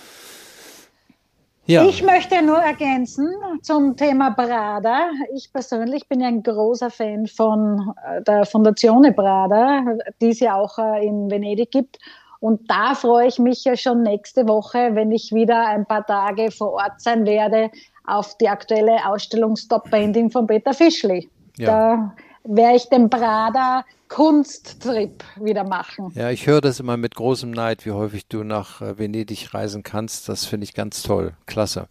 Ja. 1.69 1.85
Ich 1.85 2.01
möchte 2.01 2.43
nur 2.43 2.59
ergänzen 2.59 3.29
zum 3.63 3.97
Thema 3.97 4.31
Prada. 4.31 5.11
Ich 5.35 5.53
persönlich 5.53 6.09
bin 6.09 6.23
ein 6.23 6.45
großer 6.45 6.91
Fan 6.91 7.27
von 7.27 7.93
äh, 8.07 8.23
der 8.23 8.47
Fondazione 8.47 9.13
Prada, 9.13 9.83
die 10.21 10.29
es 10.29 10.39
ja 10.39 10.55
auch 10.55 10.79
äh, 10.79 11.05
in 11.05 11.29
Venedig 11.29 11.73
gibt. 11.73 11.99
Und 12.39 12.71
da 12.71 12.95
freue 12.95 13.27
ich 13.27 13.41
mich 13.41 13.65
ja 13.65 13.77
schon 13.77 14.03
nächste 14.03 14.47
Woche, 14.47 14.91
wenn 14.93 15.11
ich 15.11 15.33
wieder 15.33 15.67
ein 15.67 15.87
paar 15.87 16.07
Tage 16.07 16.53
vor 16.53 16.75
Ort 16.75 17.01
sein 17.01 17.27
werde, 17.27 17.71
auf 18.07 18.37
die 18.39 18.49
aktuelle 18.49 19.07
Ausstellung 19.07 19.57
Stop 19.57 19.91
Painting 19.91 20.31
von 20.31 20.47
Peter 20.47 20.73
Fischli. 20.73 21.29
Ja. 21.57 21.67
Da 21.67 22.15
werde 22.45 22.77
ich 22.77 22.89
den 22.89 23.11
Prada 23.11 23.85
Kunsttrip 24.09 25.25
wieder 25.37 25.65
machen. 25.65 26.13
Ja, 26.15 26.31
ich 26.31 26.47
höre 26.47 26.61
das 26.61 26.79
immer 26.79 26.97
mit 26.97 27.17
großem 27.17 27.51
Neid, 27.51 27.85
wie 27.85 27.91
häufig 27.91 28.29
du 28.29 28.45
nach 28.45 28.81
äh, 28.81 28.99
Venedig 28.99 29.53
reisen 29.53 29.83
kannst. 29.83 30.29
Das 30.29 30.45
finde 30.45 30.65
ich 30.65 30.75
ganz 30.75 31.03
toll. 31.03 31.33
Klasse. 31.47 31.89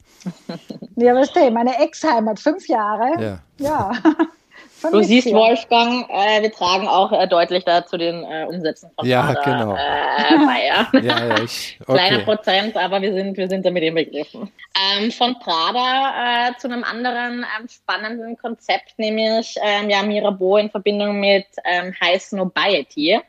ja, 0.96 1.14
du, 1.14 1.52
meine 1.52 1.78
Ex-Heimat, 1.80 2.40
fünf 2.40 2.68
Jahre. 2.68 3.22
Ja. 3.22 3.40
Ja. 3.58 3.92
Du 4.92 5.04
siehst, 5.04 5.32
Wolfgang, 5.34 6.10
äh, 6.10 6.42
wir 6.42 6.52
tragen 6.52 6.88
auch 6.88 7.12
äh, 7.12 7.28
deutlich 7.28 7.64
da 7.66 7.86
zu 7.86 7.98
den 7.98 8.24
äh, 8.24 8.46
Umsätzen 8.48 8.90
von 8.96 9.08
ja, 9.08 9.34
Prada, 9.34 9.42
genau. 9.44 9.76
Äh, 9.76 10.46
bei. 10.46 10.66
Ja. 10.66 10.88
ja, 11.02 11.28
ja 11.28 11.44
ich, 11.44 11.78
okay. 11.82 11.94
Kleiner 11.94 12.24
Prozent, 12.24 12.78
aber 12.78 13.02
wir 13.02 13.14
sind, 13.14 13.38
wir 13.38 13.48
sind 13.48 13.66
damit 13.66 13.84
inbegriffen. 13.84 14.52
Ähm, 14.98 15.12
von 15.12 15.38
Prada 15.40 16.50
äh, 16.50 16.58
zu 16.58 16.68
einem 16.68 16.84
anderen 16.84 17.46
ähm, 17.60 17.68
spannenden 17.68 18.38
Konzept, 18.38 18.98
nämlich 18.98 19.56
ähm, 19.62 19.90
ja, 19.90 20.04
Mirabeau 20.04 20.58
in 20.58 20.70
Verbindung 20.70 21.20
mit 21.20 21.48
ähm, 21.64 21.94
High 22.02 22.22
Snobiety. 22.22 23.20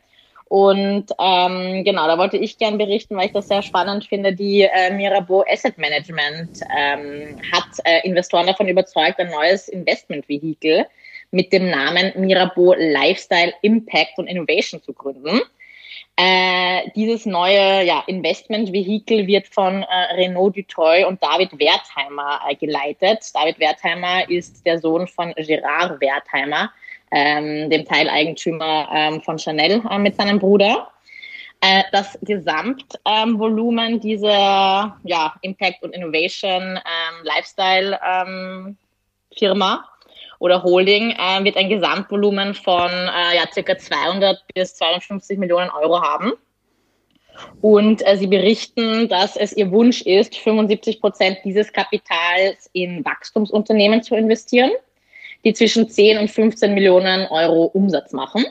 Und 0.49 1.11
ähm, 1.19 1.83
genau, 1.83 2.07
da 2.07 2.19
wollte 2.19 2.37
ich 2.37 2.57
gern 2.57 2.79
berichten, 2.79 3.17
weil 3.17 3.27
ich 3.27 3.33
das 3.33 3.49
sehr 3.49 3.63
spannend 3.63 4.05
finde. 4.05 4.33
Die 4.33 4.63
äh, 4.63 4.93
Mirabeau 4.93 5.45
Asset 5.49 5.77
Management 5.77 6.61
ähm, 6.77 7.37
hat 7.53 7.67
äh, 7.85 8.07
Investoren 8.07 8.47
davon 8.47 8.69
überzeugt, 8.69 9.19
ein 9.19 9.31
neues 9.31 9.69
Investmentvehikel 9.69 10.87
mit 11.31 11.53
dem 11.53 11.71
Namen 11.71 12.13
Mirabeau 12.17 12.75
Lifestyle 12.75 13.53
Impact 13.63 14.19
und 14.19 14.27
Innovation 14.27 14.83
zu 14.83 14.93
gründen. 14.93 15.41
Äh, 16.19 16.91
dieses 16.97 17.27
neue 17.27 17.85
ja, 17.85 18.03
Investmentvehikel 18.07 19.27
wird 19.27 19.47
von 19.49 19.83
äh, 19.83 20.15
Renaud 20.15 20.57
Dutreuil 20.57 21.05
und 21.05 21.23
David 21.23 21.59
Wertheimer 21.59 22.41
äh, 22.49 22.55
geleitet. 22.55 23.23
David 23.35 23.59
Wertheimer 23.59 24.29
ist 24.31 24.65
der 24.65 24.79
Sohn 24.79 25.07
von 25.07 25.35
Gerard 25.37 26.01
Wertheimer, 26.01 26.71
ähm, 27.11 27.69
dem 27.69 27.85
Teileigentümer 27.85 28.89
ähm, 28.95 29.21
von 29.21 29.39
Chanel 29.39 29.83
äh, 29.91 29.99
mit 29.99 30.17
seinem 30.17 30.39
Bruder. 30.39 30.91
Äh, 31.61 31.83
das 31.93 32.19
Gesamtvolumen 32.23 33.95
ähm, 33.95 34.01
dieser 34.01 34.99
ja, 35.05 35.35
Impact 35.43 35.83
und 35.83 35.95
Innovation 35.95 36.79
oder 40.39 40.63
Holding 40.63 41.11
äh, 41.11 41.45
wird 41.45 41.57
ein 41.57 41.69
Gesamtvolumen 41.69 42.55
von 42.55 42.91
äh, 42.91 43.37
ja, 43.37 43.45
circa 43.53 43.77
200 43.79 44.43
bis 44.55 44.75
250 44.75 45.39
Millionen 45.39 45.71
Euro 45.71 46.01
haben. 46.01 46.33
Und 47.61 48.07
äh, 48.07 48.17
sie 48.17 48.27
berichten, 48.27 49.09
dass 49.09 49.37
es 49.37 49.57
ihr 49.57 49.71
Wunsch 49.71 50.03
ist, 50.03 50.37
75 50.37 51.01
Prozent 51.01 51.39
dieses 51.45 51.73
Kapitals 51.73 52.71
in 52.73 53.05
Wachstumsunternehmen 53.05 54.03
zu 54.03 54.15
investieren, 54.15 54.71
die 55.45 55.53
zwischen 55.53 55.89
10 55.89 56.19
und 56.19 56.31
15 56.31 56.75
Millionen 56.75 57.27
Euro 57.29 57.65
Umsatz 57.65 58.13
machen. 58.13 58.45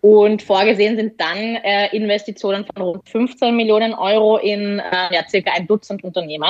Und 0.00 0.42
vorgesehen 0.42 0.96
sind 0.96 1.20
dann 1.20 1.56
äh, 1.56 1.94
Investitionen 1.94 2.64
von 2.64 2.82
rund 2.82 3.08
15 3.08 3.56
Millionen 3.56 3.94
Euro 3.94 4.38
in 4.38 4.78
äh, 4.78 5.14
ja, 5.14 5.28
circa 5.28 5.52
ein 5.52 5.66
Dutzend 5.66 6.04
Unternehmen. 6.04 6.48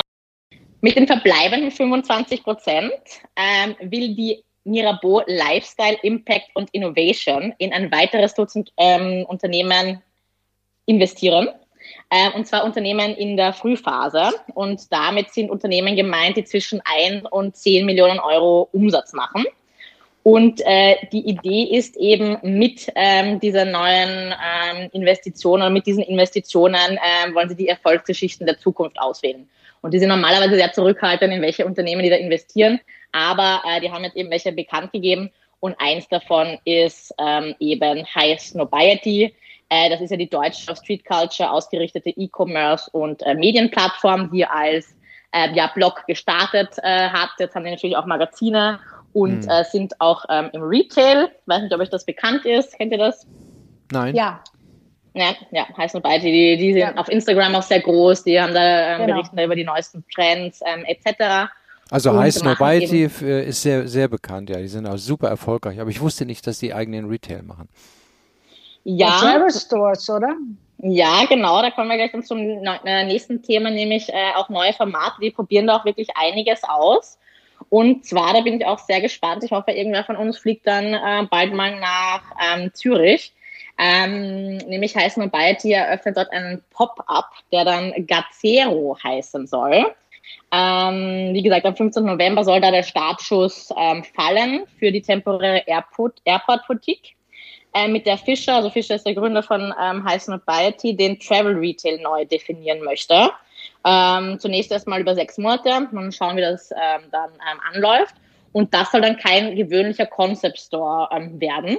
Mit 0.81 0.95
den 0.95 1.07
verbleibenden 1.07 1.71
25 1.71 2.43
Prozent 2.43 2.93
ähm, 3.35 3.75
will 3.81 4.15
die 4.15 4.43
Mirabeau 4.63 5.23
Lifestyle, 5.25 5.97
Impact 6.03 6.49
und 6.53 6.69
Innovation 6.71 7.53
in 7.57 7.73
ein 7.73 7.91
weiteres 7.91 8.33
Dutzend 8.33 8.71
ähm, 8.77 9.25
Unternehmen 9.27 10.01
investieren. 10.85 11.49
Äh, 12.09 12.31
und 12.31 12.47
zwar 12.47 12.63
Unternehmen 12.63 13.13
in 13.15 13.35
der 13.35 13.53
Frühphase. 13.53 14.31
Und 14.53 14.91
damit 14.91 15.31
sind 15.31 15.49
Unternehmen 15.49 15.95
gemeint, 15.95 16.37
die 16.37 16.45
zwischen 16.45 16.81
1 16.85 17.25
und 17.29 17.55
10 17.55 17.85
Millionen 17.85 18.19
Euro 18.19 18.69
Umsatz 18.71 19.13
machen. 19.13 19.45
Und 20.23 20.61
äh, 20.65 20.95
die 21.11 21.27
Idee 21.27 21.75
ist 21.75 21.97
eben 21.97 22.37
mit 22.43 22.91
ähm, 22.95 23.39
dieser 23.39 23.65
neuen 23.65 24.33
ähm, 24.33 24.89
Investition 24.91 25.61
oder 25.61 25.69
mit 25.69 25.87
diesen 25.87 26.03
Investitionen 26.03 26.97
äh, 26.97 27.33
wollen 27.33 27.49
sie 27.49 27.55
die 27.55 27.67
Erfolgsgeschichten 27.67 28.45
der 28.45 28.59
Zukunft 28.59 28.99
auswählen. 28.99 29.49
Und 29.81 29.93
die 29.93 29.99
sind 29.99 30.09
normalerweise 30.09 30.55
sehr 30.55 30.71
zurückhaltend, 30.71 31.33
in 31.33 31.41
welche 31.41 31.65
Unternehmen 31.65 32.03
die 32.03 32.09
da 32.09 32.15
investieren. 32.15 32.79
Aber 33.11 33.61
äh, 33.67 33.81
die 33.81 33.91
haben 33.91 34.03
jetzt 34.03 34.15
eben 34.15 34.29
welche 34.29 34.51
bekannt 34.51 34.91
gegeben. 34.91 35.31
Und 35.59 35.75
eins 35.79 36.07
davon 36.07 36.57
ist 36.65 37.13
ähm, 37.17 37.55
eben 37.59 38.05
High 38.15 38.39
Snobiety. 38.39 39.33
Äh, 39.69 39.89
das 39.89 40.01
ist 40.01 40.11
ja 40.11 40.17
die 40.17 40.29
deutsche 40.29 40.75
Street 40.75 41.05
Culture 41.05 41.51
ausgerichtete 41.51 42.09
E-Commerce 42.09 42.89
und 42.91 43.21
äh, 43.23 43.33
Medienplattform, 43.33 44.31
die 44.31 44.45
als 44.45 44.95
äh, 45.31 45.53
ja, 45.53 45.67
Blog 45.73 46.03
gestartet 46.07 46.75
äh, 46.81 47.09
hat. 47.09 47.29
Jetzt 47.39 47.55
haben 47.55 47.65
die 47.65 47.71
natürlich 47.71 47.97
auch 47.97 48.05
Magazine 48.05 48.79
und 49.13 49.43
hm. 49.43 49.49
äh, 49.49 49.63
sind 49.63 49.99
auch 49.99 50.25
ähm, 50.29 50.49
im 50.53 50.61
Retail. 50.61 51.29
Ich 51.31 51.47
weiß 51.47 51.63
nicht, 51.63 51.73
ob 51.73 51.81
euch 51.81 51.89
das 51.89 52.05
bekannt 52.05 52.45
ist. 52.45 52.77
Kennt 52.77 52.91
ihr 52.91 52.97
das? 52.97 53.27
Nein. 53.91 54.15
Ja. 54.15 54.41
Ja, 55.13 55.33
ja, 55.51 55.67
heißt 55.75 55.95
nur 55.95 56.03
beide. 56.03 56.25
Die, 56.25 56.57
die 56.57 56.73
sind 56.73 56.81
ja. 56.81 56.95
auf 56.95 57.09
Instagram 57.09 57.55
auch 57.55 57.63
sehr 57.63 57.81
groß, 57.81 58.23
die 58.23 58.39
haben 58.39 58.53
da 58.53 58.95
ähm, 58.95 59.01
genau. 59.01 59.13
berichten 59.15 59.39
über 59.39 59.55
die 59.55 59.63
neuesten 59.63 60.03
Trends 60.13 60.61
ähm, 60.65 60.85
etc. 60.85 61.49
Also 61.91 62.15
High 62.15 62.33
Snobiety 62.33 63.05
ist 63.05 63.61
sehr, 63.63 63.87
sehr 63.87 64.07
bekannt, 64.07 64.49
ja. 64.49 64.57
Die 64.57 64.67
sind 64.67 64.85
auch 64.85 64.97
super 64.97 65.27
erfolgreich. 65.27 65.79
Aber 65.79 65.89
ich 65.89 65.99
wusste 65.99 66.25
nicht, 66.25 66.45
dass 66.45 66.59
die 66.59 66.73
eigenen 66.73 67.09
Retail 67.09 67.41
machen. 67.41 67.67
Ja. 68.83 69.17
Travel 69.19 69.51
Stores, 69.51 70.09
oder? 70.09 70.35
Ja, 70.77 71.25
genau. 71.27 71.61
Da 71.61 71.71
kommen 71.71 71.89
wir 71.89 71.97
gleich 71.97 72.11
dann 72.11 72.23
zum 72.23 72.39
äh, 72.39 73.05
nächsten 73.05 73.41
Thema, 73.41 73.71
nämlich 73.71 74.09
äh, 74.09 74.33
auch 74.35 74.49
neue 74.49 74.73
Formate. 74.73 75.15
Die 75.21 75.31
probieren 75.31 75.67
da 75.67 75.77
auch 75.77 75.85
wirklich 75.85 76.09
einiges 76.15 76.63
aus. 76.63 77.17
Und 77.69 78.05
zwar, 78.05 78.33
da 78.33 78.41
bin 78.41 78.55
ich 78.55 78.65
auch 78.65 78.79
sehr 78.79 79.01
gespannt. 79.01 79.43
Ich 79.43 79.51
hoffe, 79.51 79.71
irgendwer 79.71 80.03
von 80.03 80.15
uns 80.15 80.37
fliegt 80.37 80.65
dann 80.67 80.93
äh, 80.93 81.27
bald 81.29 81.53
mal 81.53 81.79
nach 81.79 82.21
ähm, 82.55 82.71
Zürich. 82.73 83.33
Ähm, 83.79 84.57
nämlich 84.57 84.95
High 84.95 85.11
Snobiety 85.11 85.71
eröffnet 85.71 86.17
dort 86.17 86.31
einen 86.31 86.61
Pop-up, 86.69 87.31
der 87.51 87.63
dann 87.63 87.93
Gazero 88.05 88.97
heißen 89.01 89.47
soll. 89.47 89.85
Ähm, 90.51 91.29
wie 91.33 91.41
gesagt, 91.41 91.65
am 91.65 91.75
15. 91.75 92.03
November 92.03 92.43
soll 92.43 92.59
da 92.59 92.71
der 92.71 92.83
Startschuss 92.83 93.73
ähm, 93.77 94.03
fallen 94.03 94.65
für 94.77 94.91
die 94.91 95.01
temporäre 95.01 95.63
Airport, 95.65 96.21
Airport 96.25 96.67
Boutique. 96.67 97.15
Äh, 97.73 97.87
mit 97.87 98.05
der 98.05 98.17
Fischer, 98.17 98.55
also 98.55 98.69
Fischer 98.69 98.95
ist 98.95 99.05
der 99.05 99.13
Gründer 99.13 99.43
von 99.43 99.73
ähm, 99.81 100.03
High 100.03 100.21
Snobiety, 100.21 100.95
den 100.95 101.19
Travel 101.19 101.55
Retail 101.55 101.99
neu 102.01 102.25
definieren 102.25 102.83
möchte. 102.83 103.29
Ähm, 103.85 104.39
zunächst 104.39 104.71
erstmal 104.71 104.99
über 104.99 105.15
sechs 105.15 105.37
Monate, 105.37 105.87
mal 105.91 106.11
schauen, 106.11 106.35
wie 106.35 106.41
das 106.41 106.71
ähm, 106.71 107.03
dann 107.11 107.29
ähm, 107.31 107.59
anläuft. 107.73 108.15
Und 108.51 108.73
das 108.73 108.91
soll 108.91 109.01
dann 109.01 109.17
kein 109.17 109.55
gewöhnlicher 109.55 110.07
Concept 110.07 110.59
Store 110.59 111.07
ähm, 111.11 111.39
werden, 111.39 111.77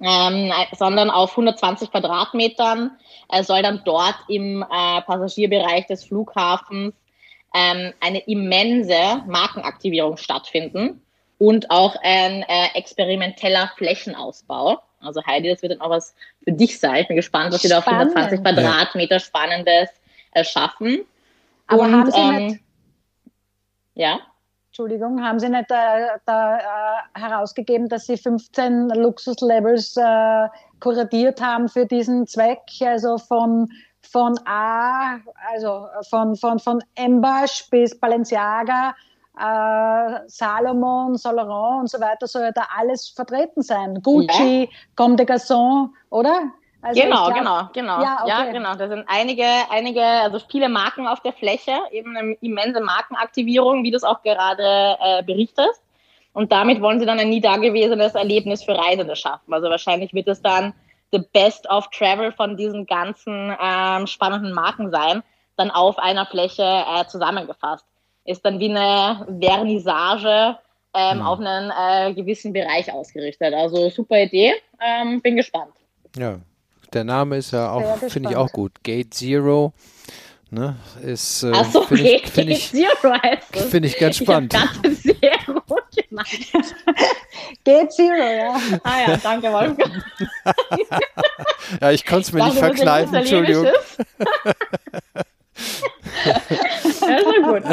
ähm, 0.00 0.52
sondern 0.76 1.10
auf 1.10 1.30
120 1.30 1.90
Quadratmetern 1.90 2.92
äh, 3.30 3.42
soll 3.42 3.62
dann 3.62 3.82
dort 3.84 4.16
im 4.28 4.62
äh, 4.62 5.02
Passagierbereich 5.02 5.86
des 5.86 6.04
Flughafens 6.04 6.94
ähm, 7.54 7.92
eine 8.00 8.18
immense 8.26 9.22
Markenaktivierung 9.26 10.16
stattfinden 10.16 11.00
und 11.38 11.70
auch 11.70 11.96
ein 12.02 12.42
äh, 12.42 12.68
experimenteller 12.74 13.70
Flächenausbau. 13.76 14.82
Also 15.00 15.24
Heidi, 15.24 15.50
das 15.50 15.62
wird 15.62 15.72
dann 15.72 15.80
auch 15.80 15.90
was 15.90 16.14
für 16.42 16.52
dich 16.52 16.78
sein. 16.80 17.02
Ich 17.02 17.08
bin 17.08 17.16
gespannt, 17.16 17.52
was 17.52 17.62
sie 17.62 17.68
da 17.68 17.78
auf 17.78 17.86
120 17.86 18.40
Quadratmeter 18.40 19.20
Spannendes 19.20 19.90
äh, 20.32 20.44
schaffen. 20.44 21.04
Aber 21.66 21.82
und, 21.82 21.92
haben 21.92 22.10
Sie 22.10 22.18
ähm, 22.18 22.46
nicht, 22.46 22.60
ja? 23.94 24.20
Entschuldigung, 24.76 25.22
haben 25.22 25.38
Sie 25.38 25.48
nicht 25.48 25.70
äh, 25.70 26.18
da 26.26 26.58
äh, 26.58 27.20
herausgegeben, 27.20 27.88
dass 27.88 28.06
Sie 28.06 28.16
15 28.16 28.88
Luxuslevels 28.88 29.96
äh, 29.96 30.48
kuratiert 30.80 31.40
haben 31.40 31.68
für 31.68 31.86
diesen 31.86 32.26
Zweck, 32.26 32.58
also 32.80 33.18
von 33.18 33.68
von 34.02 34.36
A, 34.46 35.18
also 35.52 35.86
von, 36.10 36.34
von, 36.34 36.58
von 36.58 36.82
Embash 36.96 37.70
bis 37.70 37.96
Balenciaga, 38.00 38.96
äh, 39.38 40.18
Salomon, 40.26 41.20
Laurent 41.22 41.82
und 41.82 41.90
so 41.90 42.00
weiter 42.00 42.26
soll 42.26 42.42
ja 42.42 42.50
da 42.50 42.66
alles 42.76 43.10
vertreten 43.10 43.62
sein. 43.62 44.02
Gucci, 44.02 44.64
ja. 44.64 44.68
Comme 44.96 45.14
des 45.14 45.28
Garçons, 45.28 45.90
oder? 46.10 46.50
Also 46.84 47.00
genau, 47.00 47.26
glaub, 47.28 47.38
genau, 47.38 47.68
genau. 47.72 48.02
Ja, 48.02 48.18
okay. 48.20 48.28
ja, 48.28 48.52
genau. 48.52 48.74
Da 48.74 48.88
sind 48.88 49.04
einige, 49.06 49.46
einige, 49.70 50.02
also 50.02 50.38
viele 50.50 50.68
Marken 50.68 51.06
auf 51.06 51.20
der 51.20 51.32
Fläche, 51.32 51.72
eben 51.90 52.14
eine 52.14 52.34
immense 52.42 52.82
Markenaktivierung, 52.82 53.82
wie 53.84 53.90
du 53.90 53.96
es 53.96 54.04
auch 54.04 54.22
gerade 54.22 54.98
äh, 55.00 55.22
berichtest. 55.22 55.82
Und 56.34 56.52
damit 56.52 56.82
wollen 56.82 57.00
sie 57.00 57.06
dann 57.06 57.18
ein 57.18 57.30
nie 57.30 57.40
dagewesenes 57.40 58.14
Erlebnis 58.14 58.62
für 58.64 58.76
Reisende 58.76 59.16
schaffen. 59.16 59.54
Also 59.54 59.70
wahrscheinlich 59.70 60.12
wird 60.12 60.28
es 60.28 60.42
dann 60.42 60.74
the 61.10 61.22
best 61.32 61.66
of 61.70 61.88
travel 61.88 62.32
von 62.32 62.58
diesen 62.58 62.84
ganzen 62.84 63.56
ähm, 63.58 64.06
spannenden 64.06 64.52
Marken 64.52 64.90
sein, 64.90 65.22
dann 65.56 65.70
auf 65.70 65.98
einer 65.98 66.26
Fläche 66.26 66.64
äh, 66.64 67.06
zusammengefasst. 67.06 67.86
Ist 68.26 68.44
dann 68.44 68.60
wie 68.60 68.68
eine 68.68 69.26
Vernissage 69.40 70.58
ähm, 70.92 71.18
mhm. 71.18 71.26
auf 71.26 71.40
einen 71.40 71.70
äh, 71.70 72.12
gewissen 72.12 72.52
Bereich 72.52 72.92
ausgerichtet. 72.92 73.54
Also 73.54 73.88
super 73.88 74.20
Idee, 74.20 74.52
ähm, 74.80 75.22
bin 75.22 75.36
gespannt. 75.36 75.72
Ja, 76.16 76.40
der 76.94 77.04
Name 77.04 77.36
ist 77.36 77.50
ja 77.50 77.70
auch, 77.70 77.98
finde 78.08 78.30
ich 78.30 78.36
auch 78.36 78.50
gut. 78.50 78.72
Gate 78.82 79.12
Zero. 79.12 79.72
Ne, 80.50 80.76
ist, 81.02 81.42
äh, 81.42 81.50
Achso, 81.50 81.82
finde 81.82 82.08
ich, 82.08 82.30
find 82.30 82.50
ich, 82.50 82.70
find 82.70 83.86
ich 83.86 83.98
ganz 83.98 84.18
spannend. 84.18 84.54
Ich 84.84 84.98
sehr 85.02 85.38
gut 85.46 85.82
gemacht. 85.96 86.30
Gate 87.64 87.92
Zero, 87.92 88.14
ja. 88.14 88.56
Ah 88.84 89.00
ja, 89.08 89.16
danke 89.22 89.50
Wolfgang. 89.52 90.04
ja, 91.80 91.90
ich 91.90 92.06
konnte 92.06 92.22
es 92.22 92.32
mir 92.32 92.44
nicht 92.44 92.58
verkneifen, 92.58 93.14
Entschuldigung. 93.14 93.64
ja, 96.24 96.36
ist 96.76 97.00
gut. 97.00 97.64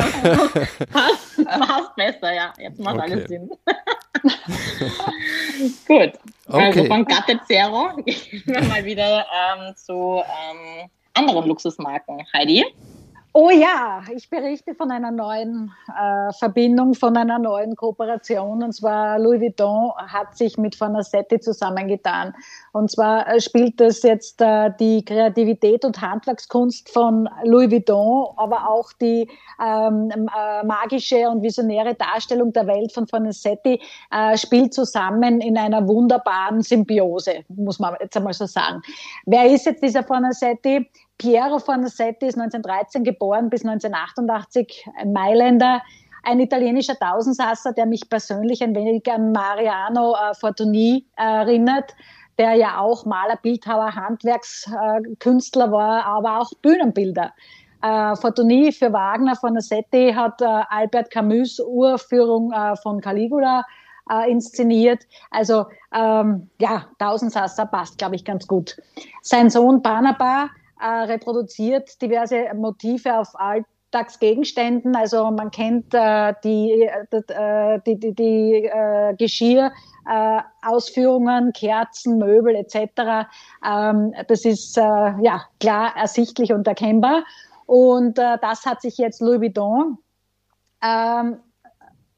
Passt, 0.92 1.46
passt 1.46 1.96
besser, 1.96 2.34
ja. 2.34 2.52
Jetzt 2.58 2.80
macht 2.80 2.96
okay. 2.96 3.12
alles 3.12 3.28
Sinn. 3.28 3.52
Gut. 5.88 6.14
Okay. 6.54 6.66
Also 6.66 6.86
von 6.86 7.06
Gatte 7.06 7.40
Zero 7.48 7.90
gehen 8.06 8.44
wir 8.46 8.64
mal 8.64 8.84
wieder 8.86 9.26
ähm, 9.26 9.76
zu 9.76 10.22
ähm, 10.22 10.90
anderen 11.14 11.48
Luxusmarken. 11.48 12.26
Heidi? 12.34 12.66
Oh 13.34 13.50
ja, 13.50 14.02
ich 14.14 14.30
berichte 14.30 14.76
von 14.76 14.92
einer 14.92 15.10
neuen 15.10 15.72
äh, 15.88 16.34
Verbindung, 16.34 16.94
von 16.96 17.16
einer 17.16 17.40
neuen 17.40 17.78
Kooperation. 17.78 18.62
Und 18.62 18.74
zwar 18.74 19.20
Louis 19.20 19.40
Vuitton 19.40 19.94
hat 19.96 20.36
sich 20.36 20.58
mit 20.58 20.76
Fornasetti 20.76 21.40
zusammengetan. 21.40 22.34
Und 22.74 22.92
zwar 22.92 23.30
äh, 23.30 23.40
spielt 23.40 23.80
das 23.80 24.04
jetzt 24.04 24.42
äh, 24.42 24.72
die 24.78 25.06
Kreativität 25.06 25.86
und 25.86 26.02
Handwerkskunst 26.02 26.90
von 26.90 27.30
Louis 27.46 27.72
Vuitton, 27.72 28.34
aber 28.36 28.70
auch 28.70 28.92
die 29.00 29.30
ähm, 29.66 30.10
äh, 30.12 30.66
magische 30.66 31.30
und 31.30 31.42
visionäre 31.42 31.96
Darstellung 31.96 32.52
der 32.52 32.68
Welt 32.68 32.92
von 32.92 33.08
Fornasetti 33.08 33.82
äh, 34.12 34.38
spielt 34.38 34.74
zusammen 34.74 35.40
in 35.40 35.58
einer 35.58 35.88
wunderbaren 35.88 36.62
Symbiose, 36.62 37.46
muss 37.48 37.80
man 37.80 37.96
jetzt 38.02 38.18
einmal 38.18 38.34
so 38.34 38.46
sagen. 38.46 38.82
Wer 39.26 39.46
ist 39.46 39.66
jetzt 39.66 39.82
dieser 39.82 40.04
Fornasetti? 40.04 40.86
Piero 41.22 41.60
Fornasetti 41.60 42.26
ist 42.26 42.40
1913 42.40 43.04
geboren 43.04 43.52
bis 43.52 43.64
1988, 43.64 44.88
ein 44.98 45.14
Mailänder, 45.14 45.84
ein 46.24 46.40
italienischer 46.40 46.98
Tausendsasser, 46.98 47.74
der 47.74 47.86
mich 47.86 48.10
persönlich 48.10 48.64
ein 48.64 48.74
wenig 48.74 49.04
an 49.12 49.32
Mariano 49.32 50.16
äh, 50.16 50.34
Fortuny 50.34 51.06
erinnert, 51.18 51.94
der 52.40 52.56
ja 52.56 52.80
auch 52.80 53.06
Maler, 53.06 53.38
Bildhauer, 53.38 53.94
Handwerkskünstler 53.94 55.68
äh, 55.68 55.72
war, 55.72 56.06
aber 56.06 56.40
auch 56.40 56.52
Bühnenbilder. 56.64 57.32
Äh, 57.84 58.16
Fortuny 58.16 58.72
für 58.72 58.92
Wagner, 58.92 59.36
Fornasetti 59.36 60.14
hat 60.16 60.42
äh, 60.42 60.46
Albert 60.70 61.12
Camus 61.12 61.60
Urführung 61.60 62.52
äh, 62.52 62.76
von 62.78 63.00
Caligula 63.00 63.64
äh, 64.12 64.32
inszeniert. 64.32 65.04
Also 65.30 65.68
ähm, 65.94 66.50
ja, 66.60 66.88
Tausendsasser 66.98 67.68
passt, 67.68 68.00
glaube 68.00 68.16
ich, 68.16 68.26
ganz 68.26 68.48
gut. 68.48 68.76
Sein 69.22 69.52
Sohn 69.52 69.84
Barnaba 69.84 70.50
äh, 70.82 70.86
reproduziert 70.86 72.02
diverse 72.02 72.54
Motive 72.56 73.20
auf 73.20 73.30
Alltagsgegenständen. 73.36 74.96
Also 74.96 75.30
man 75.32 75.52
kennt 75.52 75.94
äh, 75.94 76.34
die, 76.44 76.84
äh, 76.84 77.80
die, 77.86 78.00
die, 78.00 78.14
die 78.14 78.66
äh, 78.66 79.14
Geschirr. 79.16 79.72
Äh, 80.10 80.42
Kerzen, 81.54 82.18
Möbel 82.18 82.56
etc. 82.56 83.30
Ähm, 83.64 84.14
das 84.28 84.46
ist 84.46 84.78
äh, 84.78 84.82
ja 84.82 85.44
klar 85.60 85.96
ersichtlich 85.96 86.52
und 86.52 86.68
erkennbar. 86.68 87.24
Und 87.68 88.18
äh, 88.18 88.38
das 88.42 88.66
hat 88.66 88.82
sich 88.82 88.98
jetzt 88.98 89.22
Louis 89.22 89.40
Vuitton 89.40 89.98
ähm, 90.84 91.38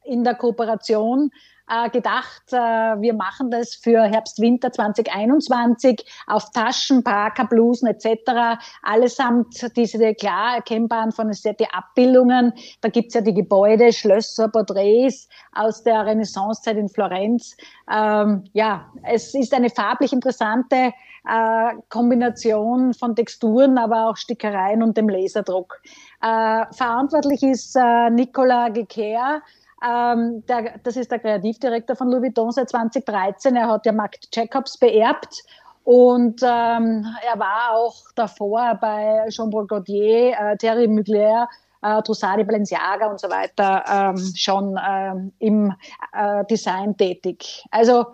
in 0.04 0.24
der 0.24 0.36
Kooperation 0.36 1.30
äh, 1.30 1.53
gedacht, 1.92 2.44
äh, 2.52 2.56
wir 2.58 3.14
machen 3.14 3.50
das 3.50 3.76
für 3.76 4.02
Herbst-Winter 4.04 4.72
2021 4.72 6.06
auf 6.28 6.52
Taschen, 6.52 7.04
Parker, 7.04 7.46
Blusen 7.46 7.88
etc. 7.88 8.60
Allesamt 8.82 9.76
diese 9.76 10.14
klar 10.14 10.56
erkennbaren 10.56 11.12
von 11.12 11.32
die 11.32 11.70
Abbildungen. 11.72 12.54
Da 12.82 12.90
gibt's 12.90 13.14
ja 13.14 13.22
die 13.22 13.34
Gebäude, 13.34 13.94
Schlösser, 13.94 14.50
Porträts 14.50 15.28
aus 15.54 15.84
der 15.84 16.06
Renaissancezeit 16.06 16.78
in 16.78 16.90
Florenz. 16.90 17.56
Ähm, 17.92 18.44
ja, 18.54 18.92
es 19.04 19.34
ist 19.34 19.54
eine 19.54 19.70
farblich 19.70 20.14
interessante 20.14 20.94
äh, 21.28 21.74
Kombination 21.90 22.94
von 22.94 23.16
Texturen, 23.16 23.78
aber 23.78 24.10
auch 24.10 24.18
Stickereien 24.18 24.84
und 24.84 24.98
dem 24.98 25.10
Laserdruck. 25.10 25.82
Äh, 26.22 26.66
verantwortlich 26.72 27.44
ist 27.44 27.76
äh, 27.76 28.10
Nicola 28.10 28.70
Gekehr, 28.70 29.42
ähm, 29.86 30.46
der, 30.48 30.80
das 30.84 30.96
ist 30.96 31.12
der 31.12 31.20
Kreativdirektor 31.20 31.96
von 31.96 32.10
Louis 32.10 32.24
Vuitton 32.24 32.52
seit 32.52 32.70
2013. 32.70 33.56
Er 33.56 33.68
hat 33.68 33.86
ja 33.86 33.92
Marc 33.92 34.18
Jacobs 34.32 34.78
beerbt 34.78 35.44
und 35.84 36.42
ähm, 36.44 37.06
er 37.26 37.40
war 37.40 37.72
auch 37.74 37.96
davor 38.16 38.78
bei 38.80 39.26
Jean-Paul 39.30 39.68
Gaultier, 39.68 40.34
äh, 40.40 40.58
Thierry 40.58 40.88
Mugler, 40.88 41.50
äh, 41.82 42.02
Trussardi, 42.02 42.46
Balenciaga 42.46 43.08
und 43.08 43.20
so 43.20 43.30
weiter 43.30 43.84
ähm, 43.92 44.34
schon 44.36 44.80
ähm, 44.88 45.34
im 45.40 45.74
äh, 46.14 46.46
Design 46.46 46.96
tätig. 46.96 47.64
Also 47.72 48.06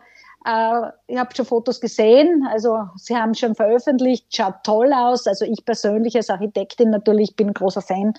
äh, 0.46 0.90
ich 1.08 1.18
habe 1.18 1.36
schon 1.36 1.46
Fotos 1.46 1.80
gesehen, 1.80 2.48
also 2.52 2.80
sie 2.96 3.16
haben 3.16 3.36
schon 3.36 3.54
veröffentlicht, 3.54 4.36
schaut 4.36 4.56
toll 4.64 4.92
aus. 4.92 5.28
Also 5.28 5.46
ich 5.46 5.64
persönlich 5.64 6.16
als 6.16 6.32
Architektin 6.32 6.90
natürlich 6.90 7.36
bin 7.36 7.54
großer 7.54 7.82
Fan. 7.82 8.14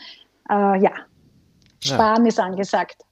Äh, 0.48 0.82
ja, 0.82 0.92
Sparen 1.82 2.24
ja. 2.24 2.28
ist 2.28 2.38
angesagt. 2.38 3.02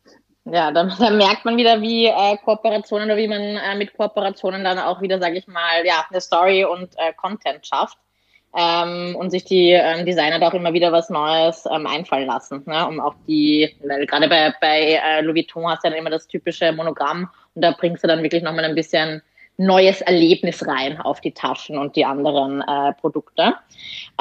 Ja, 0.50 0.70
dann, 0.72 0.92
dann 0.98 1.16
merkt 1.16 1.44
man 1.44 1.56
wieder, 1.56 1.80
wie 1.80 2.06
äh, 2.06 2.36
Kooperationen 2.44 3.08
oder 3.08 3.16
wie 3.16 3.28
man 3.28 3.40
äh, 3.40 3.74
mit 3.76 3.94
Kooperationen 3.96 4.64
dann 4.64 4.78
auch 4.78 5.00
wieder, 5.00 5.20
sage 5.20 5.38
ich 5.38 5.46
mal, 5.46 5.84
ja, 5.84 6.04
eine 6.08 6.20
Story 6.20 6.64
und 6.64 6.90
äh, 6.96 7.12
Content 7.16 7.66
schafft. 7.66 7.98
Ähm, 8.56 9.14
und 9.14 9.30
sich 9.30 9.44
die 9.44 9.72
ähm, 9.72 10.06
Designer 10.06 10.38
da 10.38 10.48
auch 10.48 10.54
immer 10.54 10.72
wieder 10.72 10.90
was 10.90 11.10
Neues 11.10 11.66
ähm, 11.70 11.86
einfallen 11.86 12.26
lassen, 12.26 12.62
ne? 12.64 12.88
um 12.88 12.98
auch 12.98 13.14
die, 13.26 13.76
weil 13.84 14.06
gerade 14.06 14.26
bei, 14.26 14.54
bei 14.58 14.98
äh, 15.04 15.20
Louis 15.20 15.44
Vuitton 15.44 15.68
hast 15.68 15.84
du 15.84 15.88
ja 15.88 15.94
immer 15.94 16.08
das 16.08 16.26
typische 16.26 16.72
Monogramm 16.72 17.28
und 17.54 17.62
da 17.62 17.72
bringst 17.72 18.02
du 18.02 18.08
dann 18.08 18.22
wirklich 18.22 18.42
nochmal 18.42 18.64
ein 18.64 18.74
bisschen 18.74 19.22
neues 19.58 20.00
Erlebnis 20.00 20.66
rein 20.66 21.00
auf 21.00 21.20
die 21.20 21.32
Taschen 21.32 21.78
und 21.78 21.96
die 21.96 22.04
anderen 22.04 22.62
äh, 22.62 22.92
Produkte. 22.94 23.54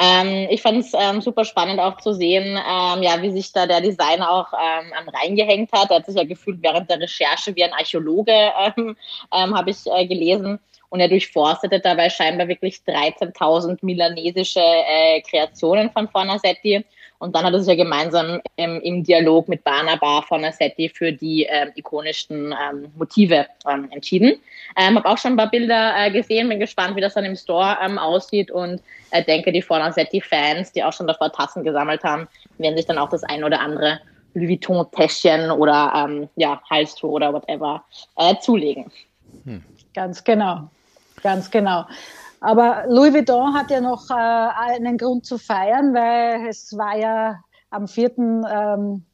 Ähm, 0.00 0.48
ich 0.50 0.60
fand 0.60 0.78
es 0.78 0.92
ähm, 0.94 1.20
super 1.20 1.44
spannend 1.44 1.78
auch 1.78 1.96
zu 1.98 2.12
sehen, 2.12 2.56
ähm, 2.56 3.02
ja, 3.02 3.22
wie 3.22 3.30
sich 3.30 3.52
da 3.52 3.66
der 3.66 3.80
Designer 3.80 4.28
auch 4.28 4.52
ähm, 4.52 5.08
reingehängt 5.08 5.72
hat. 5.72 5.90
Er 5.90 5.98
hat 5.98 6.06
sich 6.06 6.16
ja 6.16 6.24
gefühlt 6.24 6.58
während 6.60 6.90
der 6.90 7.00
Recherche 7.00 7.54
wie 7.54 7.62
ein 7.62 7.72
Archäologe, 7.72 8.32
ähm, 8.32 8.96
ähm, 9.32 9.56
habe 9.56 9.70
ich 9.70 9.86
äh, 9.86 10.06
gelesen. 10.06 10.58
Und 10.90 11.00
er 11.00 11.08
durchforstete 11.08 11.80
dabei 11.80 12.10
scheinbar 12.10 12.48
wirklich 12.48 12.80
13.000 12.86 13.78
milanesische 13.82 14.60
äh, 14.60 15.20
Kreationen 15.20 15.90
von 15.90 16.08
Fornasetti 16.08 16.84
und 17.18 17.34
dann 17.34 17.44
hat 17.44 17.52
er 17.52 17.60
sich 17.60 17.68
ja 17.68 17.82
gemeinsam 17.82 18.40
ähm, 18.56 18.80
im 18.82 19.02
Dialog 19.02 19.48
mit 19.48 19.64
Barnaba 19.64 20.22
von 20.22 20.44
Assetti 20.44 20.88
für 20.88 21.12
die 21.12 21.44
ähm, 21.44 21.70
ikonischsten 21.74 22.52
ähm, 22.52 22.92
Motive 22.96 23.46
ähm, 23.68 23.88
entschieden. 23.90 24.40
Ähm, 24.76 24.96
habe 24.96 25.08
auch 25.08 25.18
schon 25.18 25.32
ein 25.32 25.36
paar 25.36 25.50
Bilder 25.50 25.94
äh, 25.96 26.10
gesehen, 26.10 26.48
bin 26.48 26.60
gespannt, 26.60 26.96
wie 26.96 27.00
das 27.00 27.14
dann 27.14 27.24
im 27.24 27.36
Store 27.36 27.76
ähm, 27.82 27.98
aussieht 27.98 28.50
und 28.50 28.80
äh, 29.10 29.24
denke, 29.24 29.50
die 29.50 29.62
Fornasetti-Fans, 29.62 30.72
die 30.72 30.84
auch 30.84 30.92
schon 30.92 31.08
davor 31.08 31.32
Tassen 31.32 31.64
gesammelt 31.64 32.04
haben, 32.04 32.28
werden 32.58 32.76
sich 32.76 32.86
dann 32.86 32.98
auch 32.98 33.08
das 33.08 33.24
ein 33.24 33.42
oder 33.42 33.60
andere 33.60 34.00
Louis 34.34 34.50
Vuitton-Täschchen 34.50 35.50
oder 35.50 35.92
ähm, 35.96 36.28
ja, 36.36 36.60
Halstuch 36.70 37.10
oder 37.10 37.32
whatever 37.32 37.84
äh, 38.16 38.36
zulegen. 38.40 38.92
Hm. 39.44 39.64
Ganz 39.94 40.22
genau, 40.22 40.70
ganz 41.22 41.50
genau. 41.50 41.84
Aber 42.40 42.84
Louis 42.88 43.12
Vuitton 43.12 43.54
hat 43.54 43.70
ja 43.70 43.80
noch 43.80 44.10
äh, 44.10 44.14
einen 44.14 44.96
Grund 44.96 45.26
zu 45.26 45.38
feiern, 45.38 45.94
weil 45.94 46.46
es 46.48 46.76
war 46.76 46.96
ja 46.96 47.40
am 47.70 47.88
4. 47.88 48.18
Ähm, 48.18 49.04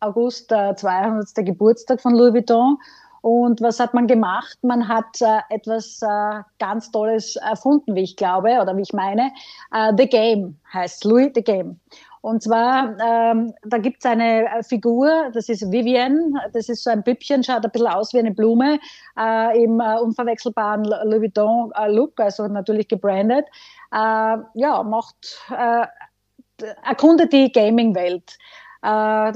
August 0.00 0.50
der 0.50 0.74
200. 0.76 1.28
Geburtstag 1.46 2.00
von 2.00 2.14
Louis 2.14 2.34
Vuitton. 2.34 2.78
Und 3.20 3.60
was 3.60 3.78
hat 3.78 3.94
man 3.94 4.08
gemacht? 4.08 4.58
Man 4.62 4.88
hat 4.88 5.20
äh, 5.20 5.38
etwas 5.48 6.00
äh, 6.02 6.42
ganz 6.58 6.90
Tolles 6.90 7.36
erfunden, 7.36 7.94
wie 7.94 8.02
ich 8.02 8.16
glaube 8.16 8.60
oder 8.60 8.76
wie 8.76 8.82
ich 8.82 8.92
meine. 8.92 9.30
Äh, 9.72 9.92
The 9.96 10.08
Game 10.08 10.58
heißt 10.72 11.04
Louis 11.04 11.30
The 11.32 11.42
Game. 11.42 11.78
Und 12.22 12.40
zwar, 12.40 12.96
ähm, 13.04 13.52
da 13.64 13.78
gibt 13.78 14.04
es 14.04 14.10
eine 14.10 14.46
äh, 14.46 14.62
Figur, 14.62 15.30
das 15.34 15.48
ist 15.48 15.70
Vivienne, 15.72 16.32
das 16.52 16.68
ist 16.68 16.84
so 16.84 16.90
ein 16.90 17.02
Püppchen, 17.02 17.42
schaut 17.42 17.64
ein 17.64 17.70
bisschen 17.72 17.88
aus 17.88 18.14
wie 18.14 18.20
eine 18.20 18.30
Blume, 18.30 18.78
äh, 19.18 19.62
im 19.62 19.80
äh, 19.80 19.98
unverwechselbaren 19.98 20.84
Louis 20.84 21.20
Vuitton-Look, 21.20 22.20
äh, 22.20 22.22
also 22.22 22.46
natürlich 22.46 22.86
gebrandet. 22.86 23.46
Äh, 23.92 24.36
ja, 24.54 24.82
macht, 24.84 25.36
äh, 25.50 25.86
erkundet 26.84 27.32
die 27.32 27.50
Gaming-Welt. 27.50 28.38
da 28.80 29.32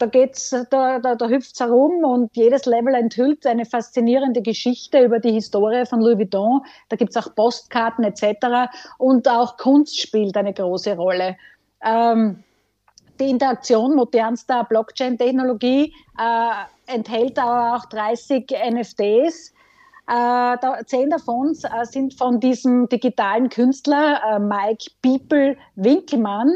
da 0.00 0.06
geht's, 0.06 0.50
da, 0.70 0.98
da, 0.98 1.14
da 1.14 1.28
hüpft's 1.28 1.60
herum 1.60 2.04
und 2.04 2.34
jedes 2.34 2.64
Level 2.64 2.94
enthüllt 2.94 3.46
eine 3.46 3.66
faszinierende 3.66 4.40
Geschichte 4.40 5.04
über 5.04 5.18
die 5.18 5.32
Historie 5.32 5.84
von 5.84 6.00
Louis 6.00 6.16
Vuitton. 6.16 6.62
Da 6.88 6.96
gibt's 6.96 7.18
auch 7.18 7.34
Postkarten 7.34 8.04
etc. 8.04 8.70
Und 8.96 9.28
auch 9.28 9.58
Kunst 9.58 10.00
spielt 10.00 10.36
eine 10.38 10.54
große 10.54 10.96
Rolle. 10.96 11.36
Ähm, 11.84 12.42
die 13.20 13.30
Interaktion 13.30 13.94
modernster 13.96 14.64
Blockchain-Technologie 14.64 15.92
äh, 16.18 16.94
enthält 16.94 17.38
aber 17.38 17.76
auch 17.76 17.84
30 17.86 18.46
NFTs. 18.70 19.52
Äh, 20.08 20.84
zehn 20.86 21.10
davon 21.10 21.54
äh, 21.62 21.84
sind 21.84 22.14
von 22.14 22.40
diesem 22.40 22.88
digitalen 22.88 23.48
Künstler 23.48 24.20
äh, 24.28 24.38
Mike 24.40 24.90
People 25.02 25.56
Winkelmann, 25.76 26.50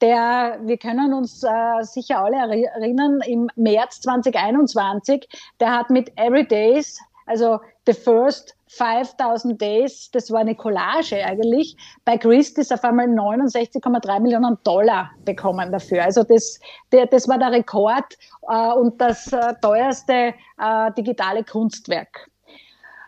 der, 0.00 0.58
wir 0.62 0.76
können 0.76 1.14
uns 1.14 1.42
äh, 1.44 1.82
sicher 1.82 2.18
alle 2.18 2.36
erinnern, 2.36 3.20
im 3.26 3.48
März 3.54 4.00
2021, 4.00 5.28
der 5.60 5.72
hat 5.72 5.90
mit 5.90 6.12
Everydays, 6.16 6.98
also 7.26 7.60
The 7.86 7.92
First 7.92 8.55
5000 8.68 9.60
Days, 9.60 10.10
das 10.10 10.30
war 10.30 10.40
eine 10.40 10.54
Collage 10.54 11.24
eigentlich, 11.24 11.76
bei 12.04 12.18
Christie's 12.18 12.72
auf 12.72 12.82
einmal 12.84 13.06
69,3 13.06 14.20
Millionen 14.20 14.58
Dollar 14.64 15.10
bekommen 15.24 15.70
dafür. 15.70 16.04
Also 16.04 16.24
das, 16.24 16.58
der, 16.90 17.06
das 17.06 17.28
war 17.28 17.38
der 17.38 17.52
Rekord 17.52 18.16
äh, 18.48 18.72
und 18.72 19.00
das 19.00 19.32
äh, 19.32 19.54
teuerste 19.62 20.34
äh, 20.58 20.92
digitale 20.96 21.44
Kunstwerk. 21.44 22.28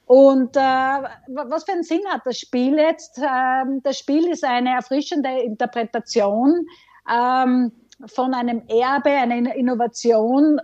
Und 0.07 0.57
äh, 0.57 0.61
was 0.61 1.64
für 1.64 1.73
einen 1.73 1.83
Sinn 1.83 2.01
hat 2.09 2.23
das 2.25 2.38
Spiel 2.38 2.79
jetzt? 2.79 3.18
Ähm, 3.18 3.83
das 3.83 3.99
Spiel 3.99 4.27
ist 4.29 4.42
eine 4.42 4.71
erfrischende 4.71 5.40
Interpretation 5.40 6.64
ähm, 7.12 7.73
von 8.07 8.33
einem 8.33 8.62
Erbe, 8.68 9.11
einer 9.11 9.55
Innovation, 9.55 10.61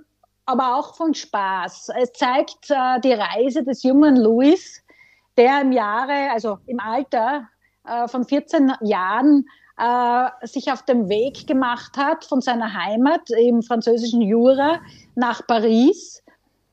aber 0.46 0.76
auch 0.76 0.94
von 0.94 1.12
Spaß. 1.12 1.90
Es 2.00 2.12
zeigt 2.12 2.70
äh, 2.70 3.00
die 3.00 3.12
Reise 3.12 3.64
des 3.64 3.82
jungen 3.82 4.16
Louis, 4.16 4.83
der 5.36 5.60
im 5.60 5.72
Jahre, 5.72 6.30
also 6.32 6.58
im 6.66 6.80
Alter 6.80 7.48
äh, 7.86 8.08
von 8.08 8.24
14 8.24 8.72
Jahren 8.82 9.46
äh, 9.78 10.46
sich 10.46 10.70
auf 10.70 10.82
dem 10.82 11.08
Weg 11.08 11.46
gemacht 11.46 11.96
hat 11.96 12.24
von 12.24 12.40
seiner 12.40 12.72
Heimat 12.72 13.30
im 13.30 13.62
französischen 13.62 14.22
Jura 14.22 14.80
nach 15.14 15.46
Paris 15.46 16.22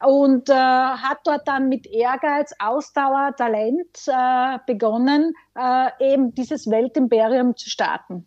und 0.03 0.49
äh, 0.49 0.53
hat 0.53 1.19
dort 1.25 1.47
dann 1.47 1.69
mit 1.69 1.87
Ehrgeiz, 1.87 2.53
Ausdauer, 2.59 3.35
Talent 3.37 3.87
äh, 4.07 4.57
begonnen, 4.65 5.33
äh, 5.55 6.13
eben 6.13 6.33
dieses 6.33 6.69
Weltimperium 6.69 7.55
zu 7.55 7.69
starten. 7.69 8.25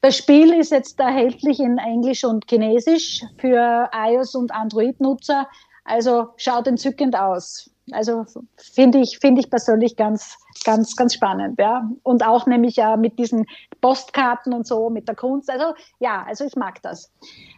Das 0.00 0.16
Spiel 0.16 0.52
ist 0.52 0.72
jetzt 0.72 0.98
erhältlich 0.98 1.60
in 1.60 1.78
Englisch 1.78 2.24
und 2.24 2.48
Chinesisch 2.48 3.22
für 3.38 3.88
iOS 3.92 4.34
und 4.34 4.52
Android-Nutzer. 4.52 5.48
Also 5.84 6.28
schaut 6.36 6.66
entzückend 6.66 7.16
aus. 7.16 7.71
Also 7.90 8.24
finde 8.56 8.98
ich, 8.98 9.18
finde 9.18 9.40
ich 9.40 9.50
persönlich 9.50 9.96
ganz, 9.96 10.38
ganz, 10.64 10.94
ganz 10.94 11.14
spannend, 11.14 11.58
ja. 11.58 11.90
Und 12.04 12.24
auch 12.24 12.46
nämlich 12.46 12.76
ja 12.76 12.96
mit 12.96 13.18
diesen 13.18 13.46
Postkarten 13.80 14.52
und 14.52 14.66
so, 14.66 14.88
mit 14.88 15.08
der 15.08 15.16
Kunst. 15.16 15.50
Also 15.50 15.74
ja, 15.98 16.24
also 16.26 16.44
ich 16.44 16.54
mag 16.54 16.80
das. 16.82 17.10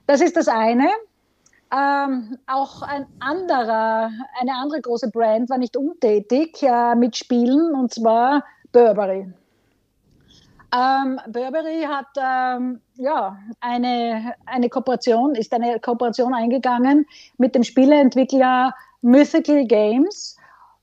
Das 0.07 0.21
ist 0.21 0.37
das 0.37 0.49
eine. 0.49 0.89
Ähm, 1.77 2.39
auch 2.47 2.83
ein 2.83 3.07
anderer, 3.21 4.11
eine 4.41 4.55
andere 4.55 4.81
große 4.81 5.11
Brand 5.11 5.51
war 5.51 5.59
nicht 5.59 5.77
untätig 5.77 6.63
äh, 6.63 6.95
mit 6.95 7.17
Spielen 7.17 7.75
und 7.75 7.93
zwar 7.93 8.45
Burberry. 8.73 9.33
Ähm, 10.75 11.21
Burberry 11.29 11.83
hat 11.83 12.09
ähm, 12.17 12.81
ja, 12.97 13.39
eine, 13.61 14.35
eine 14.47 14.69
Kooperation, 14.69 15.35
ist 15.35 15.53
eine 15.53 15.79
Kooperation 15.81 16.35
eingegangen 16.35 17.07
mit 17.39 17.55
dem 17.55 17.63
Spieleentwickler 17.63 18.75
Mythical 19.05 19.65
Games 19.67 20.37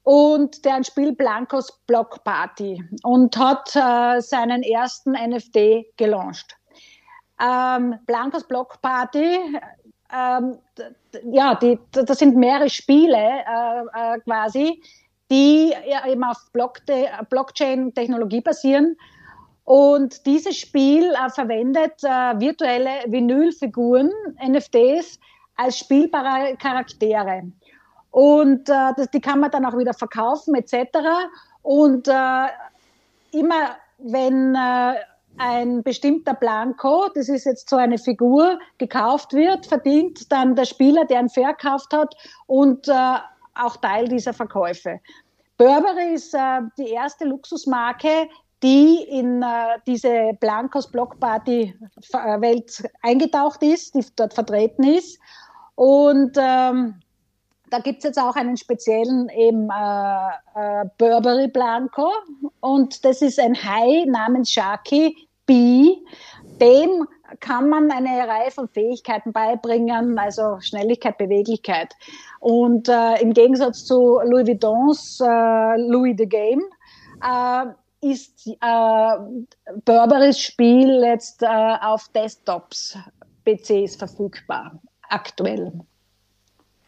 und 0.04 0.64
deren 0.64 0.84
Spiel 0.84 1.14
Blancos 1.14 1.72
Block 1.88 2.24
Party 2.24 2.84
und 3.04 3.36
hat 3.38 3.76
äh, 3.76 4.22
seinen 4.22 4.64
ersten 4.64 5.12
NFT 5.12 5.98
gelauncht. 5.98 6.58
Ähm, 7.40 7.96
Blancos 8.06 8.48
Block 8.48 8.82
Party 8.82 9.40
ähm, 10.14 10.58
ja, 11.32 11.56
die, 11.56 11.80
das 11.92 12.20
sind 12.20 12.36
mehrere 12.36 12.70
Spiele 12.70 13.18
äh, 13.18 14.16
äh, 14.16 14.20
quasi, 14.20 14.82
die 15.30 15.74
eben 16.08 16.24
auf 16.24 16.38
Blockchain-Technologie 16.52 18.42
basieren. 18.42 18.98
Und 19.64 20.26
dieses 20.26 20.58
Spiel 20.58 21.14
äh, 21.14 21.30
verwendet 21.30 22.04
äh, 22.04 22.40
virtuelle 22.40 23.06
Vinylfiguren, 23.08 24.12
NFTs, 24.46 25.20
als 25.56 25.78
spielbare 25.80 26.58
Charaktere. 26.58 27.44
Und 28.12 28.69
äh, 28.69 28.91
das, 28.95 29.10
die 29.12 29.21
kann 29.21 29.39
man 29.39 29.52
dann 29.52 29.65
auch 29.65 29.78
wieder 29.78 29.93
verkaufen 29.93 30.56
etc. 30.56 30.97
Und 31.63 32.08
äh, 32.08 32.47
immer 33.32 33.76
wenn 33.97 34.56
ein 35.38 35.84
bestimmter 35.84 36.34
Blanco, 36.34 37.08
das 37.15 37.30
ist 37.30 37.45
jetzt 37.45 37.69
so 37.69 37.78
eine 37.78 37.97
Figur, 37.97 38.60
gekauft 38.78 39.34
wird, 39.34 39.65
verdient 39.65 40.32
dann 40.32 40.56
der 40.56 40.65
Spieler, 40.65 41.06
der 41.06 41.21
ihn 41.21 41.30
verkauft 41.30 41.93
hat 41.93 42.15
und 42.47 42.88
äh, 42.88 43.17
auch 43.56 43.78
Teil 43.78 44.08
dieser 44.08 44.34
Verkäufe. 44.34 45.00
Burberry 45.58 46.13
ist 46.13 46.34
äh, 46.34 46.62
die 46.78 46.89
erste 46.89 47.26
Luxusmarke, 47.26 48.28
die 48.63 49.04
in 49.10 49.41
äh, 49.41 49.80
diese 49.88 50.32
Blancos 50.39 50.89
Block 50.89 51.19
Party 51.19 51.76
äh, 52.13 52.41
Welt 52.41 52.84
eingetaucht 53.02 53.63
ist, 53.63 53.95
die 53.95 54.06
dort 54.15 54.34
vertreten 54.34 54.84
ist. 54.84 55.19
Und 55.76 56.38
ähm, 56.38 57.01
da 57.72 57.80
gibt 57.80 58.00
es 58.00 58.04
jetzt 58.04 58.20
auch 58.20 58.36
einen 58.36 58.58
speziellen 58.58 59.30
eben 59.30 59.70
äh, 59.70 60.30
äh, 60.56 60.86
Burberry 60.98 61.48
Blanco 61.48 62.12
und 62.60 63.04
das 63.06 63.22
ist 63.22 63.40
ein 63.40 63.56
Hai 63.56 64.06
namens 64.08 64.52
Sharky 64.52 65.16
B. 65.46 65.96
Dem 66.60 67.08
kann 67.40 67.70
man 67.70 67.90
eine 67.90 68.28
Reihe 68.28 68.52
von 68.52 68.68
Fähigkeiten 68.68 69.32
beibringen, 69.32 70.20
also 70.20 70.60
Schnelligkeit, 70.60 71.18
Beweglichkeit. 71.18 71.94
Und 72.40 72.90
äh, 72.90 73.22
im 73.22 73.34
Gegensatz 73.34 73.86
zu 73.86 74.20
Louis 74.24 74.48
Vuittons 74.48 75.20
äh, 75.22 75.78
Louis 75.78 76.16
the 76.18 76.28
Game 76.28 76.62
äh, 77.24 77.66
ist 78.02 78.48
äh, 78.48 79.18
Burberrys 79.86 80.40
Spiel 80.40 81.02
jetzt 81.04 81.44
auf 81.46 82.10
Desktops, 82.10 82.98
PCs 83.46 83.96
verfügbar, 83.96 84.78
aktuell. 85.10 85.72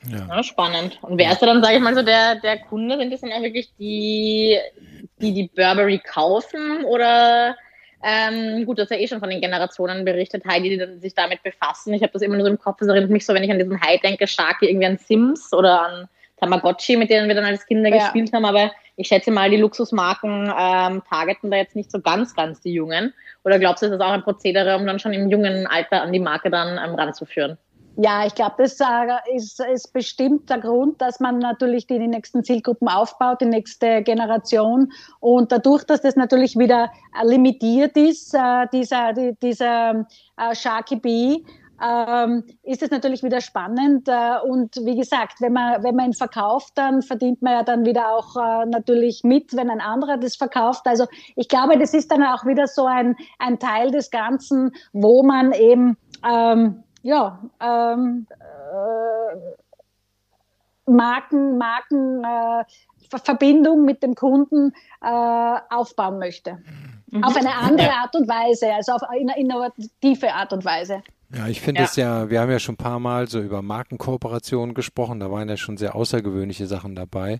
Ja. 0.10 0.28
ja. 0.28 0.44
spannend. 0.44 1.00
Und 1.02 1.18
wer 1.18 1.32
ist 1.32 1.42
da 1.42 1.46
dann, 1.46 1.63
sage 1.63 1.78
ich 1.78 1.82
mal, 1.82 1.96
so 1.96 2.04
der, 2.04 2.36
der 2.36 2.60
Kunde? 2.60 2.98
Sind 2.98 3.12
das 3.12 3.22
dann 3.22 3.32
auch 3.32 3.42
wirklich 3.42 3.74
die, 3.80 4.58
die 5.20 5.34
die 5.34 5.50
Burberry 5.56 6.00
kaufen 6.00 6.84
oder 6.86 7.56
ähm, 8.06 8.66
gut, 8.66 8.80
das 8.80 8.86
ist 8.86 8.92
ja 8.92 8.98
eh 8.98 9.08
schon 9.08 9.20
von 9.22 9.30
den 9.30 9.39
Generationen 9.39 10.04
berichtet, 10.04 10.44
Heidi, 10.46 10.78
die 10.78 11.00
sich 11.00 11.16
damit 11.16 11.42
befassen. 11.42 11.94
Ich 11.94 12.04
habe 12.04 12.12
das 12.12 12.22
immer 12.22 12.36
nur 12.36 12.46
so 12.46 12.52
im 12.52 12.60
Kopf, 12.60 12.78
das 12.80 12.89
erinnert 12.89 13.10
mich 13.10 13.26
so, 13.26 13.34
wenn 13.34 13.44
ich 13.44 13.52
an 13.52 13.60
diesen 13.60 13.80
Hai 13.80 13.98
denke, 13.98 14.28
stark 14.28 14.60
wie 14.60 14.68
irgendwie 14.68 14.88
an 14.88 14.98
Sims 14.98 15.54
oder 15.54 15.82
an 15.82 16.10
Tamagotchi, 16.38 16.98
mit 16.98 17.10
denen 17.10 17.30
wir 17.30 17.36
dann 17.36 17.46
als 17.46 17.66
Kinder 17.66 17.89
ja. 17.89 17.98
gespielt 18.00 18.34
haben. 18.34 18.44
Aber 18.44 18.72
ich 18.98 19.08
schätze 19.08 19.32
mal, 19.32 19.50
die 19.50 19.58
Luxusmarken 19.58 20.52
ähm, 20.58 21.02
targeten 21.10 21.50
da 21.50 21.58
jetzt 21.58 21.78
nicht 21.78 21.89
so 21.89 22.02
ganz, 22.02 22.36
ganz 22.36 22.60
die 22.60 22.74
Jungen. 22.74 23.13
Oder 23.46 23.58
glaubst 23.58 23.82
du, 23.82 23.86
ist 23.86 23.94
das 23.94 24.02
auch 24.02 24.12
ein 24.12 24.24
Prozedere, 24.24 24.76
um 24.76 24.86
dann 24.86 25.00
schon 25.00 25.13
im 25.13 25.30
jungen 25.30 25.66
Alter 25.66 26.02
an 26.02 26.12
die 26.12 26.20
Marke 26.20 26.50
dann 26.50 26.78
ähm, 26.78 26.96
ranzuführen? 26.96 27.58
Ja, 27.95 28.25
ich 28.25 28.34
glaube, 28.34 28.56
das 28.58 28.79
äh, 28.79 29.36
ist, 29.36 29.60
ist 29.60 29.93
bestimmt 29.93 30.49
der 30.49 30.60
Grund, 30.60 30.99
dass 30.99 31.19
man 31.19 31.38
natürlich 31.38 31.86
die, 31.86 31.99
die 31.99 32.08
nächsten 32.08 32.43
Zielgruppen 32.43 32.88
aufbaut, 32.88 33.41
die 33.41 33.45
nächste 33.45 34.01
Generation. 34.01 34.91
Und 35.19 35.51
dadurch, 35.51 35.84
dass 35.84 36.01
das 36.01 36.15
natürlich 36.15 36.58
wieder 36.58 36.91
äh, 37.19 37.27
limitiert 37.27 37.95
ist, 37.95 38.34
äh, 38.34 38.65
dieser, 38.73 39.13
die, 39.13 39.38
dieser 39.41 40.08
Sharky 40.53 40.95
Bee, 40.95 41.45
ähm, 41.86 42.43
ist 42.63 42.82
es 42.82 42.89
natürlich 42.89 43.21
wieder 43.21 43.41
spannend. 43.41 44.10
Und 44.45 44.75
wie 44.77 44.95
gesagt, 44.95 45.41
wenn 45.41 45.53
man, 45.53 45.84
wenn 45.84 45.95
man 45.95 46.08
ihn 46.08 46.13
verkauft, 46.13 46.73
dann 46.75 47.03
verdient 47.03 47.43
man 47.43 47.53
ja 47.53 47.63
dann 47.63 47.86
wieder 47.86 48.15
auch 48.15 48.36
natürlich 48.65 49.23
mit, 49.23 49.56
wenn 49.56 49.69
ein 49.69 49.82
anderer 49.82 50.17
das 50.17 50.36
verkauft. 50.36 50.84
Also 50.86 51.06
ich 51.36 51.47
glaube, 51.47 51.77
das 51.77 51.93
ist 51.93 52.12
dann 52.12 52.23
auch 52.23 52.45
wieder 52.45 52.67
so 52.67 52.86
ein, 52.86 53.15
ein 53.38 53.60
Teil 53.60 53.91
des 53.91 54.12
Ganzen, 54.12 54.71
wo 54.93 55.23
man 55.23 55.51
eben 55.51 55.97
ähm, 56.25 56.84
ja, 57.04 57.39
ähm, 57.60 58.26
äh, 58.39 59.36
Marken, 60.92 61.58
Marken, 61.58 62.24
äh, 62.24 62.63
Verbindung 63.20 63.86
mit 63.86 64.02
dem 64.02 64.16
Kunden 64.16 64.74
äh, 65.02 65.60
aufbauen 65.70 66.18
möchte. 66.18 66.58
Mhm. 67.12 67.24
Auf 67.24 67.36
eine 67.36 67.54
andere 67.56 67.92
Art 67.92 68.16
und 68.16 68.28
Weise, 68.28 68.74
also 68.74 68.94
auf 68.94 69.04
eine 69.04 69.38
innovative 69.38 70.34
Art 70.34 70.52
und 70.52 70.66
Weise. 70.66 71.04
Ja, 71.36 71.48
ich 71.48 71.62
finde 71.62 71.82
es 71.82 71.96
ja. 71.96 72.24
ja, 72.24 72.30
wir 72.30 72.41
haben 72.41 72.52
ja 72.52 72.60
schon 72.60 72.74
ein 72.74 72.78
paar 72.78 73.00
Mal 73.00 73.28
so 73.28 73.39
über 73.39 73.62
Markenkooperationen 73.62 74.76
gesprochen, 74.76 75.19
da 75.19 75.32
waren 75.32 75.50
ja 75.50 75.58
schon 75.58 75.78
sehr 75.78 75.96
außergewöhnliche 75.96 76.67
Sachen 76.67 76.96
dabei. 76.96 77.39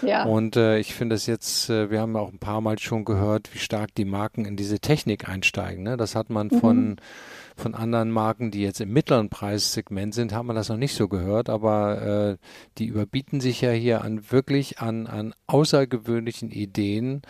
Ja. 0.00 0.24
Und 0.24 0.56
äh, 0.56 0.78
ich 0.78 0.94
finde 0.94 1.16
es 1.16 1.26
jetzt, 1.26 1.68
äh, 1.68 1.90
wir 1.90 2.00
haben 2.00 2.14
ja 2.14 2.20
auch 2.20 2.32
ein 2.32 2.38
paar 2.38 2.60
Mal 2.62 2.78
schon 2.78 3.04
gehört, 3.04 3.52
wie 3.52 3.58
stark 3.58 3.94
die 3.94 4.06
Marken 4.06 4.46
in 4.46 4.56
diese 4.56 4.78
Technik 4.78 5.28
einsteigen. 5.28 5.82
Ne? 5.82 5.96
Das 5.96 6.14
hat 6.14 6.30
man 6.30 6.48
mhm. 6.48 6.60
von 6.60 6.96
von 7.58 7.74
anderen 7.74 8.10
Marken, 8.10 8.50
die 8.50 8.60
jetzt 8.60 8.82
im 8.82 8.92
mittleren 8.92 9.30
Preissegment 9.30 10.14
sind, 10.14 10.34
haben 10.34 10.46
wir 10.46 10.52
das 10.52 10.68
noch 10.68 10.76
nicht 10.76 10.94
so 10.94 11.08
gehört, 11.08 11.48
aber 11.48 12.02
äh, 12.02 12.36
die 12.76 12.84
überbieten 12.84 13.40
sich 13.40 13.62
ja 13.62 13.70
hier 13.70 14.02
an 14.02 14.30
wirklich 14.30 14.78
an, 14.78 15.06
an 15.06 15.34
außergewöhnlichen 15.46 16.50
Ideen 16.50 17.22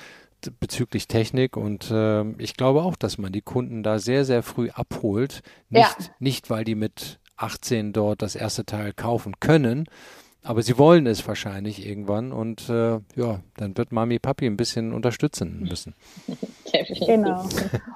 bezüglich 0.50 1.08
Technik 1.08 1.56
und 1.56 1.90
äh, 1.90 2.24
ich 2.38 2.56
glaube 2.56 2.82
auch, 2.82 2.96
dass 2.96 3.18
man 3.18 3.32
die 3.32 3.42
Kunden 3.42 3.82
da 3.82 3.98
sehr, 3.98 4.24
sehr 4.24 4.42
früh 4.42 4.70
abholt. 4.70 5.42
Nicht, 5.70 6.00
ja. 6.00 6.06
nicht 6.18 6.50
weil 6.50 6.64
die 6.64 6.74
mit 6.74 7.18
18 7.36 7.92
dort 7.92 8.22
das 8.22 8.34
erste 8.34 8.64
Teil 8.64 8.92
kaufen 8.92 9.34
können, 9.40 9.88
aber 10.46 10.62
sie 10.62 10.78
wollen 10.78 11.06
es 11.06 11.26
wahrscheinlich 11.26 11.84
irgendwann 11.84 12.30
und 12.30 12.68
äh, 12.68 13.00
ja, 13.16 13.40
dann 13.56 13.76
wird 13.76 13.90
Mami 13.90 14.20
Papi 14.20 14.46
ein 14.46 14.56
bisschen 14.56 14.92
unterstützen 14.92 15.66
müssen. 15.68 15.94
genau. 17.06 17.44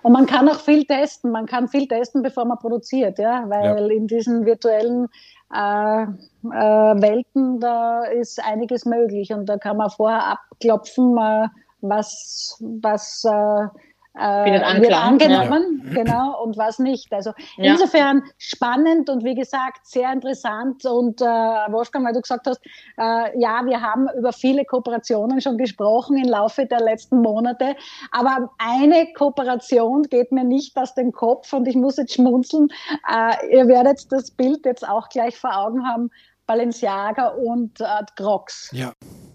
Und 0.02 0.12
man 0.12 0.26
kann 0.26 0.48
auch 0.48 0.60
viel 0.60 0.84
testen. 0.84 1.30
Man 1.30 1.46
kann 1.46 1.68
viel 1.68 1.86
testen, 1.86 2.22
bevor 2.22 2.44
man 2.44 2.58
produziert, 2.58 3.20
ja, 3.20 3.44
weil 3.48 3.88
ja. 3.88 3.96
in 3.96 4.08
diesen 4.08 4.46
virtuellen 4.46 5.06
äh, 5.54 6.02
äh, 6.02 6.06
Welten, 6.44 7.60
da 7.60 8.04
ist 8.04 8.42
einiges 8.42 8.84
möglich 8.84 9.32
und 9.32 9.46
da 9.46 9.56
kann 9.56 9.76
man 9.76 9.90
vorher 9.90 10.26
abklopfen, 10.26 11.16
äh, 11.18 11.48
was, 11.80 12.56
was 12.60 13.24
äh, 13.24 13.66
äh, 14.14 14.52
wird 14.52 14.64
angenommen, 14.92 15.82
ja. 15.86 16.02
genau, 16.02 16.42
und 16.42 16.58
was 16.58 16.78
nicht. 16.78 17.12
Also 17.12 17.30
ja. 17.56 17.72
insofern 17.72 18.22
spannend 18.38 19.08
und 19.08 19.24
wie 19.24 19.34
gesagt 19.34 19.86
sehr 19.86 20.12
interessant. 20.12 20.84
Und 20.84 21.20
äh, 21.20 21.24
Wolfgang, 21.24 22.04
weil 22.04 22.14
du 22.14 22.20
gesagt 22.20 22.46
hast, 22.46 22.60
äh, 22.96 23.38
ja, 23.38 23.64
wir 23.64 23.80
haben 23.80 24.08
über 24.18 24.32
viele 24.32 24.64
Kooperationen 24.64 25.40
schon 25.40 25.58
gesprochen 25.58 26.16
im 26.16 26.28
Laufe 26.28 26.66
der 26.66 26.80
letzten 26.80 27.20
Monate, 27.20 27.76
aber 28.10 28.50
eine 28.58 29.12
Kooperation 29.12 30.02
geht 30.02 30.32
mir 30.32 30.44
nicht 30.44 30.76
aus 30.76 30.94
dem 30.94 31.12
Kopf 31.12 31.52
und 31.52 31.68
ich 31.68 31.76
muss 31.76 31.96
jetzt 31.96 32.14
schmunzeln. 32.14 32.68
Äh, 33.08 33.56
ihr 33.56 33.68
werdet 33.68 34.10
das 34.10 34.32
Bild 34.32 34.66
jetzt 34.66 34.86
auch 34.86 35.08
gleich 35.08 35.38
vor 35.38 35.56
Augen 35.56 35.86
haben. 35.86 36.10
Balenciaga 36.46 37.28
und 37.28 37.80
äh, 37.80 37.84
Crocs. 38.16 38.70
Ja. 38.72 38.92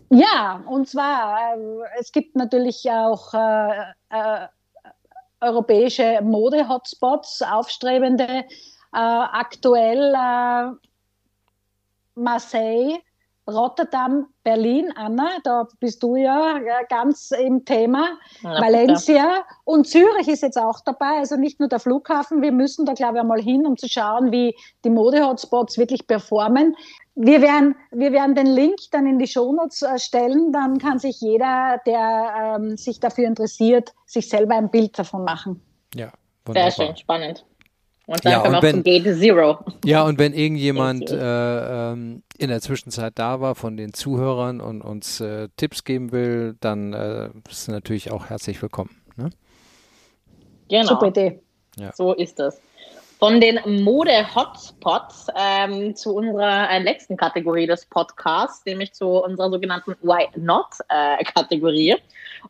Ja, 0.10 0.63
und 0.68 0.88
zwar, 0.88 1.56
äh, 1.56 2.00
es 2.00 2.12
gibt 2.12 2.36
natürlich 2.36 2.89
auch 2.89 3.34
äh, 3.34 3.82
äh, 4.10 4.48
europäische 5.41 6.22
Mode-Hotspots, 6.22 7.41
aufstrebende, 7.41 8.24
äh, 8.28 8.46
aktuell 8.94 10.13
äh, 10.13 10.72
Marseille, 12.15 13.00
Rotterdam, 13.48 14.28
Berlin, 14.44 14.92
Anna, 14.96 15.38
da 15.44 15.68
bist 15.80 16.02
du 16.02 16.16
ja 16.16 16.60
ganz 16.90 17.32
im 17.32 17.64
Thema. 17.64 18.18
Ja, 18.42 18.62
Valencia 18.62 19.44
und 19.64 19.88
Zürich 19.88 20.28
ist 20.28 20.42
jetzt 20.42 20.58
auch 20.58 20.80
dabei, 20.82 21.18
also 21.20 21.36
nicht 21.36 21.60
nur 21.60 21.70
der 21.70 21.80
Flughafen. 21.80 22.42
Wir 22.42 22.52
müssen 22.52 22.86
da, 22.86 22.94
glaube 22.94 23.18
ich, 23.18 23.22
einmal 23.22 23.42
hin, 23.42 23.66
um 23.68 23.78
zu 23.78 23.88
schauen, 23.88 24.32
wie 24.32 24.56
die 24.84 24.90
Mode-Hotspots 24.90 25.78
wirklich 25.78 26.08
performen. 26.08 26.76
Wir 27.16 27.42
werden, 27.42 27.76
wir 27.92 28.12
werden 28.12 28.36
den 28.36 28.48
Link 28.48 28.76
dann 28.92 29.08
in 29.08 29.20
die 29.20 29.28
Shownotes 29.28 29.84
äh, 29.84 30.00
stellen, 30.00 30.52
dann 30.52 30.80
kann 30.80 31.00
sich 31.00 31.22
jeder, 31.22 31.80
der 31.86 32.58
ähm, 32.58 32.76
sich 32.76 33.00
dafür 33.00 33.26
interessiert, 33.26 33.94
sich 34.06 34.28
selber 34.28 34.56
ein 34.56 34.70
Bild 34.70 35.00
davon 35.00 35.24
machen. 35.24 35.62
Ja, 35.94 36.12
wunderbar. 36.46 36.72
Sehr 36.72 36.88
schön, 36.88 36.98
spannend. 36.98 37.46
Und 38.08 38.24
dann 38.24 38.32
ja, 38.32 38.39
kommen 38.39 38.54
wir 38.54 38.62
wenn, 38.62 38.72
zum 38.76 38.84
Gate 38.84 39.18
Zero. 39.18 39.60
Ja, 39.84 40.04
und 40.04 40.20
wenn 40.20 40.34
irgendjemand 40.34 41.10
äh, 41.10 41.91
ähm, 41.91 42.24
in 42.38 42.50
der 42.50 42.62
Zwischenzeit 42.62 43.13
da 43.15 43.41
war 43.41 43.56
von 43.56 43.78
den 43.78 43.94
Zuhörern 43.94 44.62
und 44.62 44.82
uns 44.82 45.20
äh, 45.22 45.50
Tipps 45.58 45.84
geben 45.84 46.12
will, 46.12 46.56
dann 46.60 46.94
äh, 46.94 47.30
ist 47.50 47.68
natürlich 47.68 48.12
auch 48.12 48.28
herzlich 48.28 48.62
willkommen. 48.62 49.02
Ne? 49.15 49.30
Genau. 50.70 50.88
Super 50.88 51.08
Idee. 51.08 51.39
Ja. 51.78 51.91
So 51.94 52.13
ist 52.13 52.39
es. 52.39 52.62
Von 53.17 53.39
den 53.39 53.60
Mode-Hotspots 53.65 55.28
ähm, 55.36 55.95
zu 55.95 56.15
unserer 56.15 56.69
äh, 56.69 56.80
letzten 56.80 57.15
Kategorie 57.15 57.65
des 57.65 57.86
Podcasts, 57.86 58.65
nämlich 58.65 58.93
zu 58.93 59.08
unserer 59.23 59.49
sogenannten 59.49 59.95
Why 60.01 60.28
Not-Kategorie. 60.36 61.91
Äh, 61.91 61.97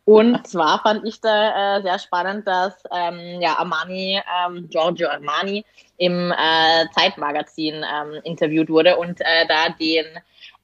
und 0.05 0.47
zwar 0.47 0.81
fand 0.81 1.05
ich 1.05 1.21
da 1.21 1.77
äh, 1.77 1.81
sehr 1.83 1.99
spannend, 1.99 2.47
dass 2.47 2.73
ähm, 2.91 3.41
ja, 3.41 3.57
Armani, 3.59 4.19
ähm, 4.47 4.67
Giorgio 4.69 5.07
Armani, 5.07 5.63
im 5.97 6.31
äh, 6.31 6.85
Zeitmagazin 6.93 7.75
ähm, 7.75 8.21
interviewt 8.23 8.69
wurde 8.69 8.97
und 8.97 9.21
äh, 9.21 9.47
da 9.47 9.69
den 9.69 10.05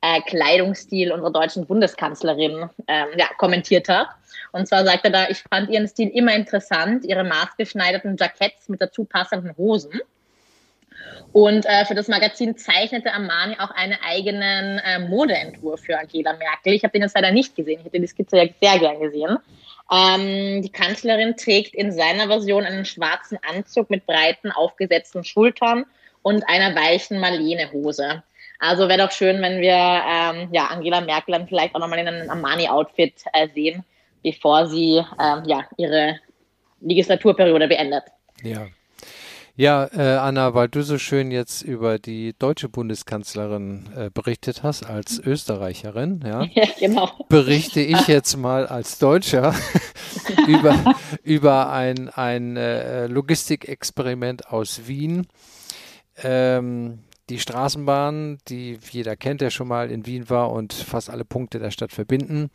äh, 0.01 0.21
Kleidungsstil 0.21 1.11
unserer 1.11 1.31
deutschen 1.31 1.65
Bundeskanzlerin 1.65 2.69
ähm, 2.87 3.07
ja, 3.17 3.27
kommentiert 3.37 3.87
hat. 3.87 4.07
Und 4.51 4.67
zwar 4.67 4.85
sagt 4.85 5.05
er 5.05 5.11
da, 5.11 5.29
ich 5.29 5.43
fand 5.49 5.69
ihren 5.69 5.87
Stil 5.87 6.09
immer 6.09 6.35
interessant, 6.35 7.05
ihre 7.05 7.23
maßgeschneiderten 7.23 8.17
Jacketts 8.17 8.67
mit 8.67 8.81
dazu 8.81 9.05
passenden 9.05 9.55
Hosen. 9.57 10.01
Und 11.33 11.65
äh, 11.65 11.85
für 11.85 11.95
das 11.95 12.09
Magazin 12.09 12.57
zeichnete 12.57 13.13
Armani 13.13 13.55
auch 13.59 13.71
einen 13.71 13.97
eigenen 14.05 14.79
äh, 14.79 14.99
Modeentwurf 14.99 15.81
für 15.81 15.97
Angela 15.97 16.33
Merkel. 16.33 16.73
Ich 16.73 16.83
habe 16.83 16.91
den 16.91 17.03
jetzt 17.03 17.15
leider 17.15 17.31
nicht 17.31 17.55
gesehen. 17.55 17.79
Ich 17.79 17.85
hätte 17.85 17.99
die 17.99 18.07
Skizze 18.07 18.37
ja 18.37 18.45
sehr 18.61 18.79
gern 18.79 18.99
gesehen. 18.99 19.37
Ähm, 19.91 20.61
die 20.61 20.71
Kanzlerin 20.71 21.37
trägt 21.37 21.73
in 21.73 21.91
seiner 21.91 22.27
Version 22.27 22.65
einen 22.65 22.85
schwarzen 22.85 23.37
Anzug 23.49 23.89
mit 23.89 24.05
breiten, 24.05 24.51
aufgesetzten 24.51 25.23
Schultern 25.23 25.85
und 26.21 26.43
einer 26.47 26.75
weichen 26.75 27.19
Marlene-Hose. 27.19 28.23
Also 28.61 28.87
wäre 28.87 28.99
doch 28.99 29.11
schön, 29.11 29.41
wenn 29.41 29.59
wir 29.59 29.73
ähm, 29.73 30.49
ja, 30.51 30.67
Angela 30.67 31.01
Merkel 31.01 31.33
dann 31.33 31.47
vielleicht 31.47 31.73
auch 31.73 31.79
nochmal 31.79 31.97
in 31.97 32.07
einem 32.07 32.29
Armani-Outfit 32.29 33.15
äh, 33.33 33.47
sehen, 33.55 33.83
bevor 34.21 34.67
sie 34.67 35.03
ähm, 35.19 35.43
ja, 35.47 35.65
ihre 35.77 36.19
Legislaturperiode 36.79 37.67
beendet. 37.67 38.03
Ja. 38.43 38.67
Ja, 39.55 39.89
äh, 39.93 40.17
Anna, 40.17 40.53
weil 40.53 40.69
du 40.69 40.83
so 40.83 40.99
schön 40.99 41.31
jetzt 41.31 41.63
über 41.63 41.97
die 41.97 42.33
deutsche 42.37 42.69
Bundeskanzlerin 42.69 43.89
äh, 43.95 44.09
berichtet 44.13 44.61
hast 44.61 44.83
als 44.85 45.19
Österreicherin, 45.19 46.23
ja, 46.23 46.43
ja 46.53 46.65
genau. 46.79 47.09
berichte 47.29 47.81
ich 47.81 48.07
jetzt 48.07 48.37
mal 48.37 48.67
als 48.67 48.99
Deutscher 48.99 49.55
über, 50.47 50.95
über 51.23 51.71
ein, 51.71 52.09
ein 52.09 52.57
äh, 52.57 53.07
Logistikexperiment 53.07 54.47
aus 54.47 54.87
Wien. 54.87 55.27
Ähm, 56.23 56.99
die 57.31 57.39
Straßenbahn, 57.39 58.39
die 58.49 58.77
jeder 58.91 59.15
kennt, 59.15 59.39
der 59.39 59.51
schon 59.51 59.69
mal 59.69 59.89
in 59.89 60.05
Wien 60.05 60.29
war 60.29 60.51
und 60.51 60.73
fast 60.73 61.09
alle 61.09 61.23
Punkte 61.23 61.59
der 61.59 61.71
Stadt 61.71 61.93
verbinden, 61.93 62.49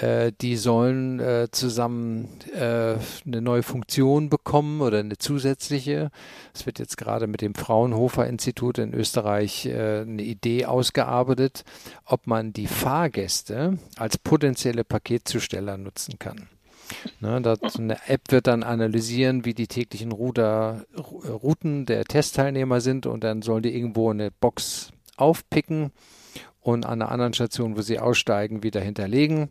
äh, 0.00 0.30
die 0.40 0.56
sollen 0.56 1.18
äh, 1.18 1.48
zusammen 1.50 2.28
äh, 2.54 2.94
eine 3.26 3.40
neue 3.40 3.64
Funktion 3.64 4.30
bekommen 4.30 4.80
oder 4.80 5.00
eine 5.00 5.18
zusätzliche. 5.18 6.10
Es 6.54 6.66
wird 6.66 6.78
jetzt 6.78 6.96
gerade 6.96 7.26
mit 7.26 7.40
dem 7.40 7.56
Fraunhofer 7.56 8.28
Institut 8.28 8.78
in 8.78 8.94
Österreich 8.94 9.66
äh, 9.66 10.02
eine 10.02 10.22
Idee 10.22 10.66
ausgearbeitet, 10.66 11.64
ob 12.04 12.28
man 12.28 12.52
die 12.52 12.68
Fahrgäste 12.68 13.78
als 13.96 14.18
potenzielle 14.18 14.84
Paketzusteller 14.84 15.78
nutzen 15.78 16.20
kann. 16.20 16.48
Ne, 17.20 17.40
das, 17.40 17.58
eine 17.78 17.98
App 18.08 18.30
wird 18.30 18.46
dann 18.46 18.62
analysieren, 18.62 19.44
wie 19.44 19.54
die 19.54 19.66
täglichen 19.66 20.12
Ruder, 20.12 20.84
Routen 20.96 21.86
der 21.86 22.04
Testteilnehmer 22.04 22.80
sind 22.80 23.06
und 23.06 23.24
dann 23.24 23.42
sollen 23.42 23.62
die 23.62 23.74
irgendwo 23.74 24.10
eine 24.10 24.30
Box 24.30 24.90
aufpicken 25.16 25.92
und 26.60 26.84
an 26.84 27.00
einer 27.00 27.10
anderen 27.10 27.32
Station, 27.32 27.76
wo 27.76 27.82
sie 27.82 27.98
aussteigen, 27.98 28.62
wieder 28.62 28.80
hinterlegen. 28.80 29.50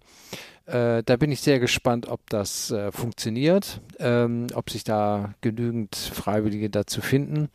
Äh, 0.66 1.04
da 1.04 1.16
bin 1.18 1.32
ich 1.32 1.42
sehr 1.42 1.60
gespannt, 1.60 2.08
ob 2.08 2.28
das 2.30 2.72
äh, 2.72 2.92
funktioniert, 2.92 3.82
ähm, 4.00 4.48
ob 4.56 4.70
sich 4.70 4.84
da 4.84 5.36
genügend 5.42 5.96
Freiwillige 5.96 6.70
dazu 6.70 7.02
finden. 7.02 7.50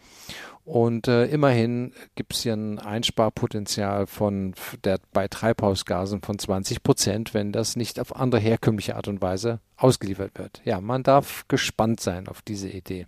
Und 0.65 1.09
äh, 1.09 1.25
immerhin 1.25 1.93
gibt 2.15 2.35
es 2.35 2.43
hier 2.43 2.53
ein 2.53 2.79
Einsparpotenzial 2.79 4.07
von 4.07 4.55
der, 4.85 4.99
bei 5.13 5.27
Treibhausgasen 5.27 6.23
von 6.23 6.39
20 6.39 6.85
Prozent, 6.85 7.35
wenn 7.35 7.51
das 7.51 7.75
nicht 7.75 7.99
auf 7.99 8.15
andere 8.15 8.41
herkömmliche 8.41 8.95
Art 8.95 9.09
und 9.09 9.21
Weise 9.21 9.59
ausgeliefert 9.77 10.39
wird. 10.39 10.61
Ja, 10.65 10.81
man 10.81 11.03
darf 11.03 11.49
gespannt 11.49 11.99
sein 11.99 12.29
auf 12.29 12.43
diese 12.43 12.69
Idee. 12.69 13.07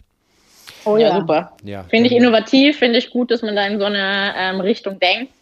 Oh 0.85 0.97
ja, 0.97 1.11
ja 1.11 1.21
super. 1.21 1.57
Ja, 1.62 1.85
finde 1.85 2.09
ich 2.09 2.17
innovativ, 2.17 2.79
finde 2.79 2.99
ich 2.99 3.11
gut, 3.11 3.31
dass 3.31 3.43
man 3.43 3.55
da 3.55 3.67
in 3.67 3.79
so 3.79 3.85
eine 3.85 4.35
ähm, 4.37 4.61
Richtung 4.61 4.99
denkt. 4.99 5.33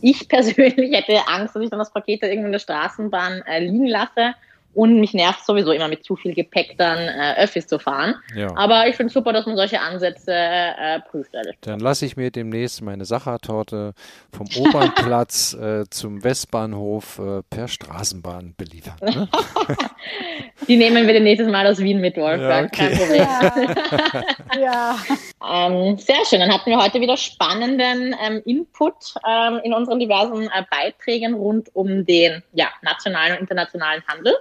Ich 0.00 0.28
persönlich 0.28 0.92
hätte 0.96 1.28
Angst, 1.28 1.54
dass 1.54 1.62
ich 1.62 1.70
dann 1.70 1.78
das 1.78 1.92
Paket 1.92 2.22
da 2.22 2.26
irgendwo 2.26 2.46
in 2.46 2.52
der 2.52 2.58
Straßenbahn 2.58 3.42
äh, 3.42 3.60
liegen 3.60 3.86
lasse 3.86 4.34
und 4.76 5.00
mich 5.00 5.14
nervt 5.14 5.44
sowieso 5.44 5.72
immer 5.72 5.88
mit 5.88 6.04
zu 6.04 6.16
viel 6.16 6.34
Gepäck 6.34 6.76
dann 6.76 6.98
äh, 6.98 7.34
Öffis 7.38 7.66
zu 7.66 7.78
fahren. 7.78 8.14
Ja. 8.34 8.54
Aber 8.56 8.86
ich 8.86 8.96
finde 8.96 9.08
es 9.08 9.14
super, 9.14 9.32
dass 9.32 9.46
man 9.46 9.56
solche 9.56 9.80
Ansätze 9.80 10.32
äh, 10.32 11.00
prüft. 11.00 11.34
Ehrlich. 11.34 11.56
Dann 11.62 11.80
lasse 11.80 12.04
ich 12.04 12.16
mir 12.16 12.30
demnächst 12.30 12.82
meine 12.82 13.06
Sachertorte 13.06 13.94
vom 14.30 14.46
Opernplatz 14.54 15.54
äh, 15.60 15.84
zum 15.88 16.22
Westbahnhof 16.22 17.18
äh, 17.18 17.42
per 17.48 17.68
Straßenbahn 17.68 18.54
beliefern. 18.56 18.96
Ne? 19.00 19.28
Die 20.68 20.76
nehmen 20.76 21.06
wir 21.06 21.20
nächstes 21.20 21.50
Mal 21.50 21.66
aus 21.66 21.78
Wien 21.78 22.00
mit, 22.00 22.16
Wolfgang. 22.16 22.76
Ja, 22.76 22.86
okay. 22.86 22.96
Kein 22.96 22.98
Problem. 22.98 23.26
Ja. 24.56 24.60
ja. 24.60 25.66
Ähm, 25.66 25.98
sehr 25.98 26.24
schön. 26.28 26.40
Dann 26.40 26.52
hatten 26.52 26.70
wir 26.70 26.82
heute 26.82 27.00
wieder 27.00 27.16
spannenden 27.16 28.14
ähm, 28.22 28.42
Input 28.44 29.14
ähm, 29.28 29.60
in 29.64 29.72
unseren 29.72 29.98
diversen 29.98 30.44
äh, 30.44 30.64
Beiträgen 30.70 31.34
rund 31.34 31.74
um 31.74 32.04
den 32.04 32.42
ja, 32.52 32.68
nationalen 32.82 33.34
und 33.34 33.40
internationalen 33.40 34.02
Handel. 34.06 34.34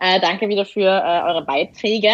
Äh, 0.00 0.20
danke 0.20 0.48
wieder 0.48 0.64
für 0.64 0.88
äh, 0.88 1.22
eure 1.28 1.44
Beiträge. 1.44 2.12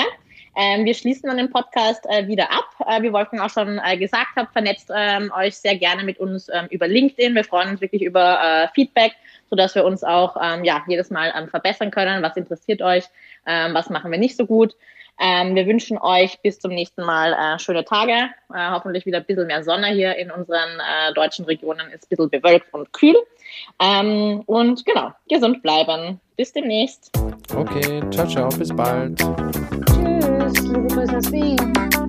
Ähm, 0.56 0.84
wir 0.84 0.94
schließen 0.94 1.28
dann 1.28 1.36
den 1.36 1.50
Podcast 1.50 2.06
äh, 2.08 2.28
wieder 2.28 2.50
ab. 2.52 2.68
Äh, 2.86 3.02
wie 3.02 3.12
Wolfgang 3.12 3.42
auch 3.42 3.50
schon 3.50 3.80
äh, 3.84 3.96
gesagt 3.96 4.36
hat, 4.36 4.52
vernetzt 4.52 4.90
ähm, 4.94 5.32
euch 5.36 5.56
sehr 5.56 5.76
gerne 5.76 6.04
mit 6.04 6.20
uns 6.20 6.48
ähm, 6.48 6.66
über 6.70 6.86
LinkedIn. 6.86 7.34
Wir 7.34 7.44
freuen 7.44 7.70
uns 7.70 7.80
wirklich 7.80 8.02
über 8.02 8.40
äh, 8.40 8.68
Feedback, 8.74 9.12
sodass 9.50 9.74
wir 9.74 9.84
uns 9.84 10.04
auch 10.04 10.36
ähm, 10.40 10.64
ja, 10.64 10.84
jedes 10.86 11.10
Mal 11.10 11.32
ähm, 11.36 11.48
verbessern 11.48 11.90
können. 11.90 12.22
Was 12.22 12.36
interessiert 12.36 12.82
euch? 12.82 13.04
Ähm, 13.46 13.74
was 13.74 13.90
machen 13.90 14.10
wir 14.10 14.18
nicht 14.18 14.36
so 14.36 14.46
gut? 14.46 14.74
Wir 15.16 15.66
wünschen 15.68 15.96
euch 15.96 16.40
bis 16.40 16.58
zum 16.58 16.72
nächsten 16.72 17.04
Mal 17.04 17.56
schöne 17.60 17.84
Tage. 17.84 18.30
Hoffentlich 18.52 19.06
wieder 19.06 19.18
ein 19.18 19.24
bisschen 19.24 19.46
mehr 19.46 19.62
Sonne 19.62 19.86
hier 19.92 20.16
in 20.16 20.32
unseren 20.32 20.80
deutschen 21.14 21.44
Regionen. 21.44 21.88
Ist 21.92 22.06
ein 22.06 22.08
bisschen 22.08 22.30
bewölkt 22.30 22.74
und 22.74 22.92
kühl. 22.92 23.14
Und 23.78 24.84
genau, 24.84 25.12
gesund 25.28 25.62
bleiben. 25.62 26.18
Bis 26.36 26.52
demnächst. 26.52 27.12
Okay, 27.56 28.02
ciao, 28.10 28.26
ciao, 28.26 28.48
bis 28.48 28.68
bald. 28.68 29.18
Tschüss, 29.18 30.54
Grüße 30.92 31.16
aus 31.16 31.32
Wien. 31.32 32.03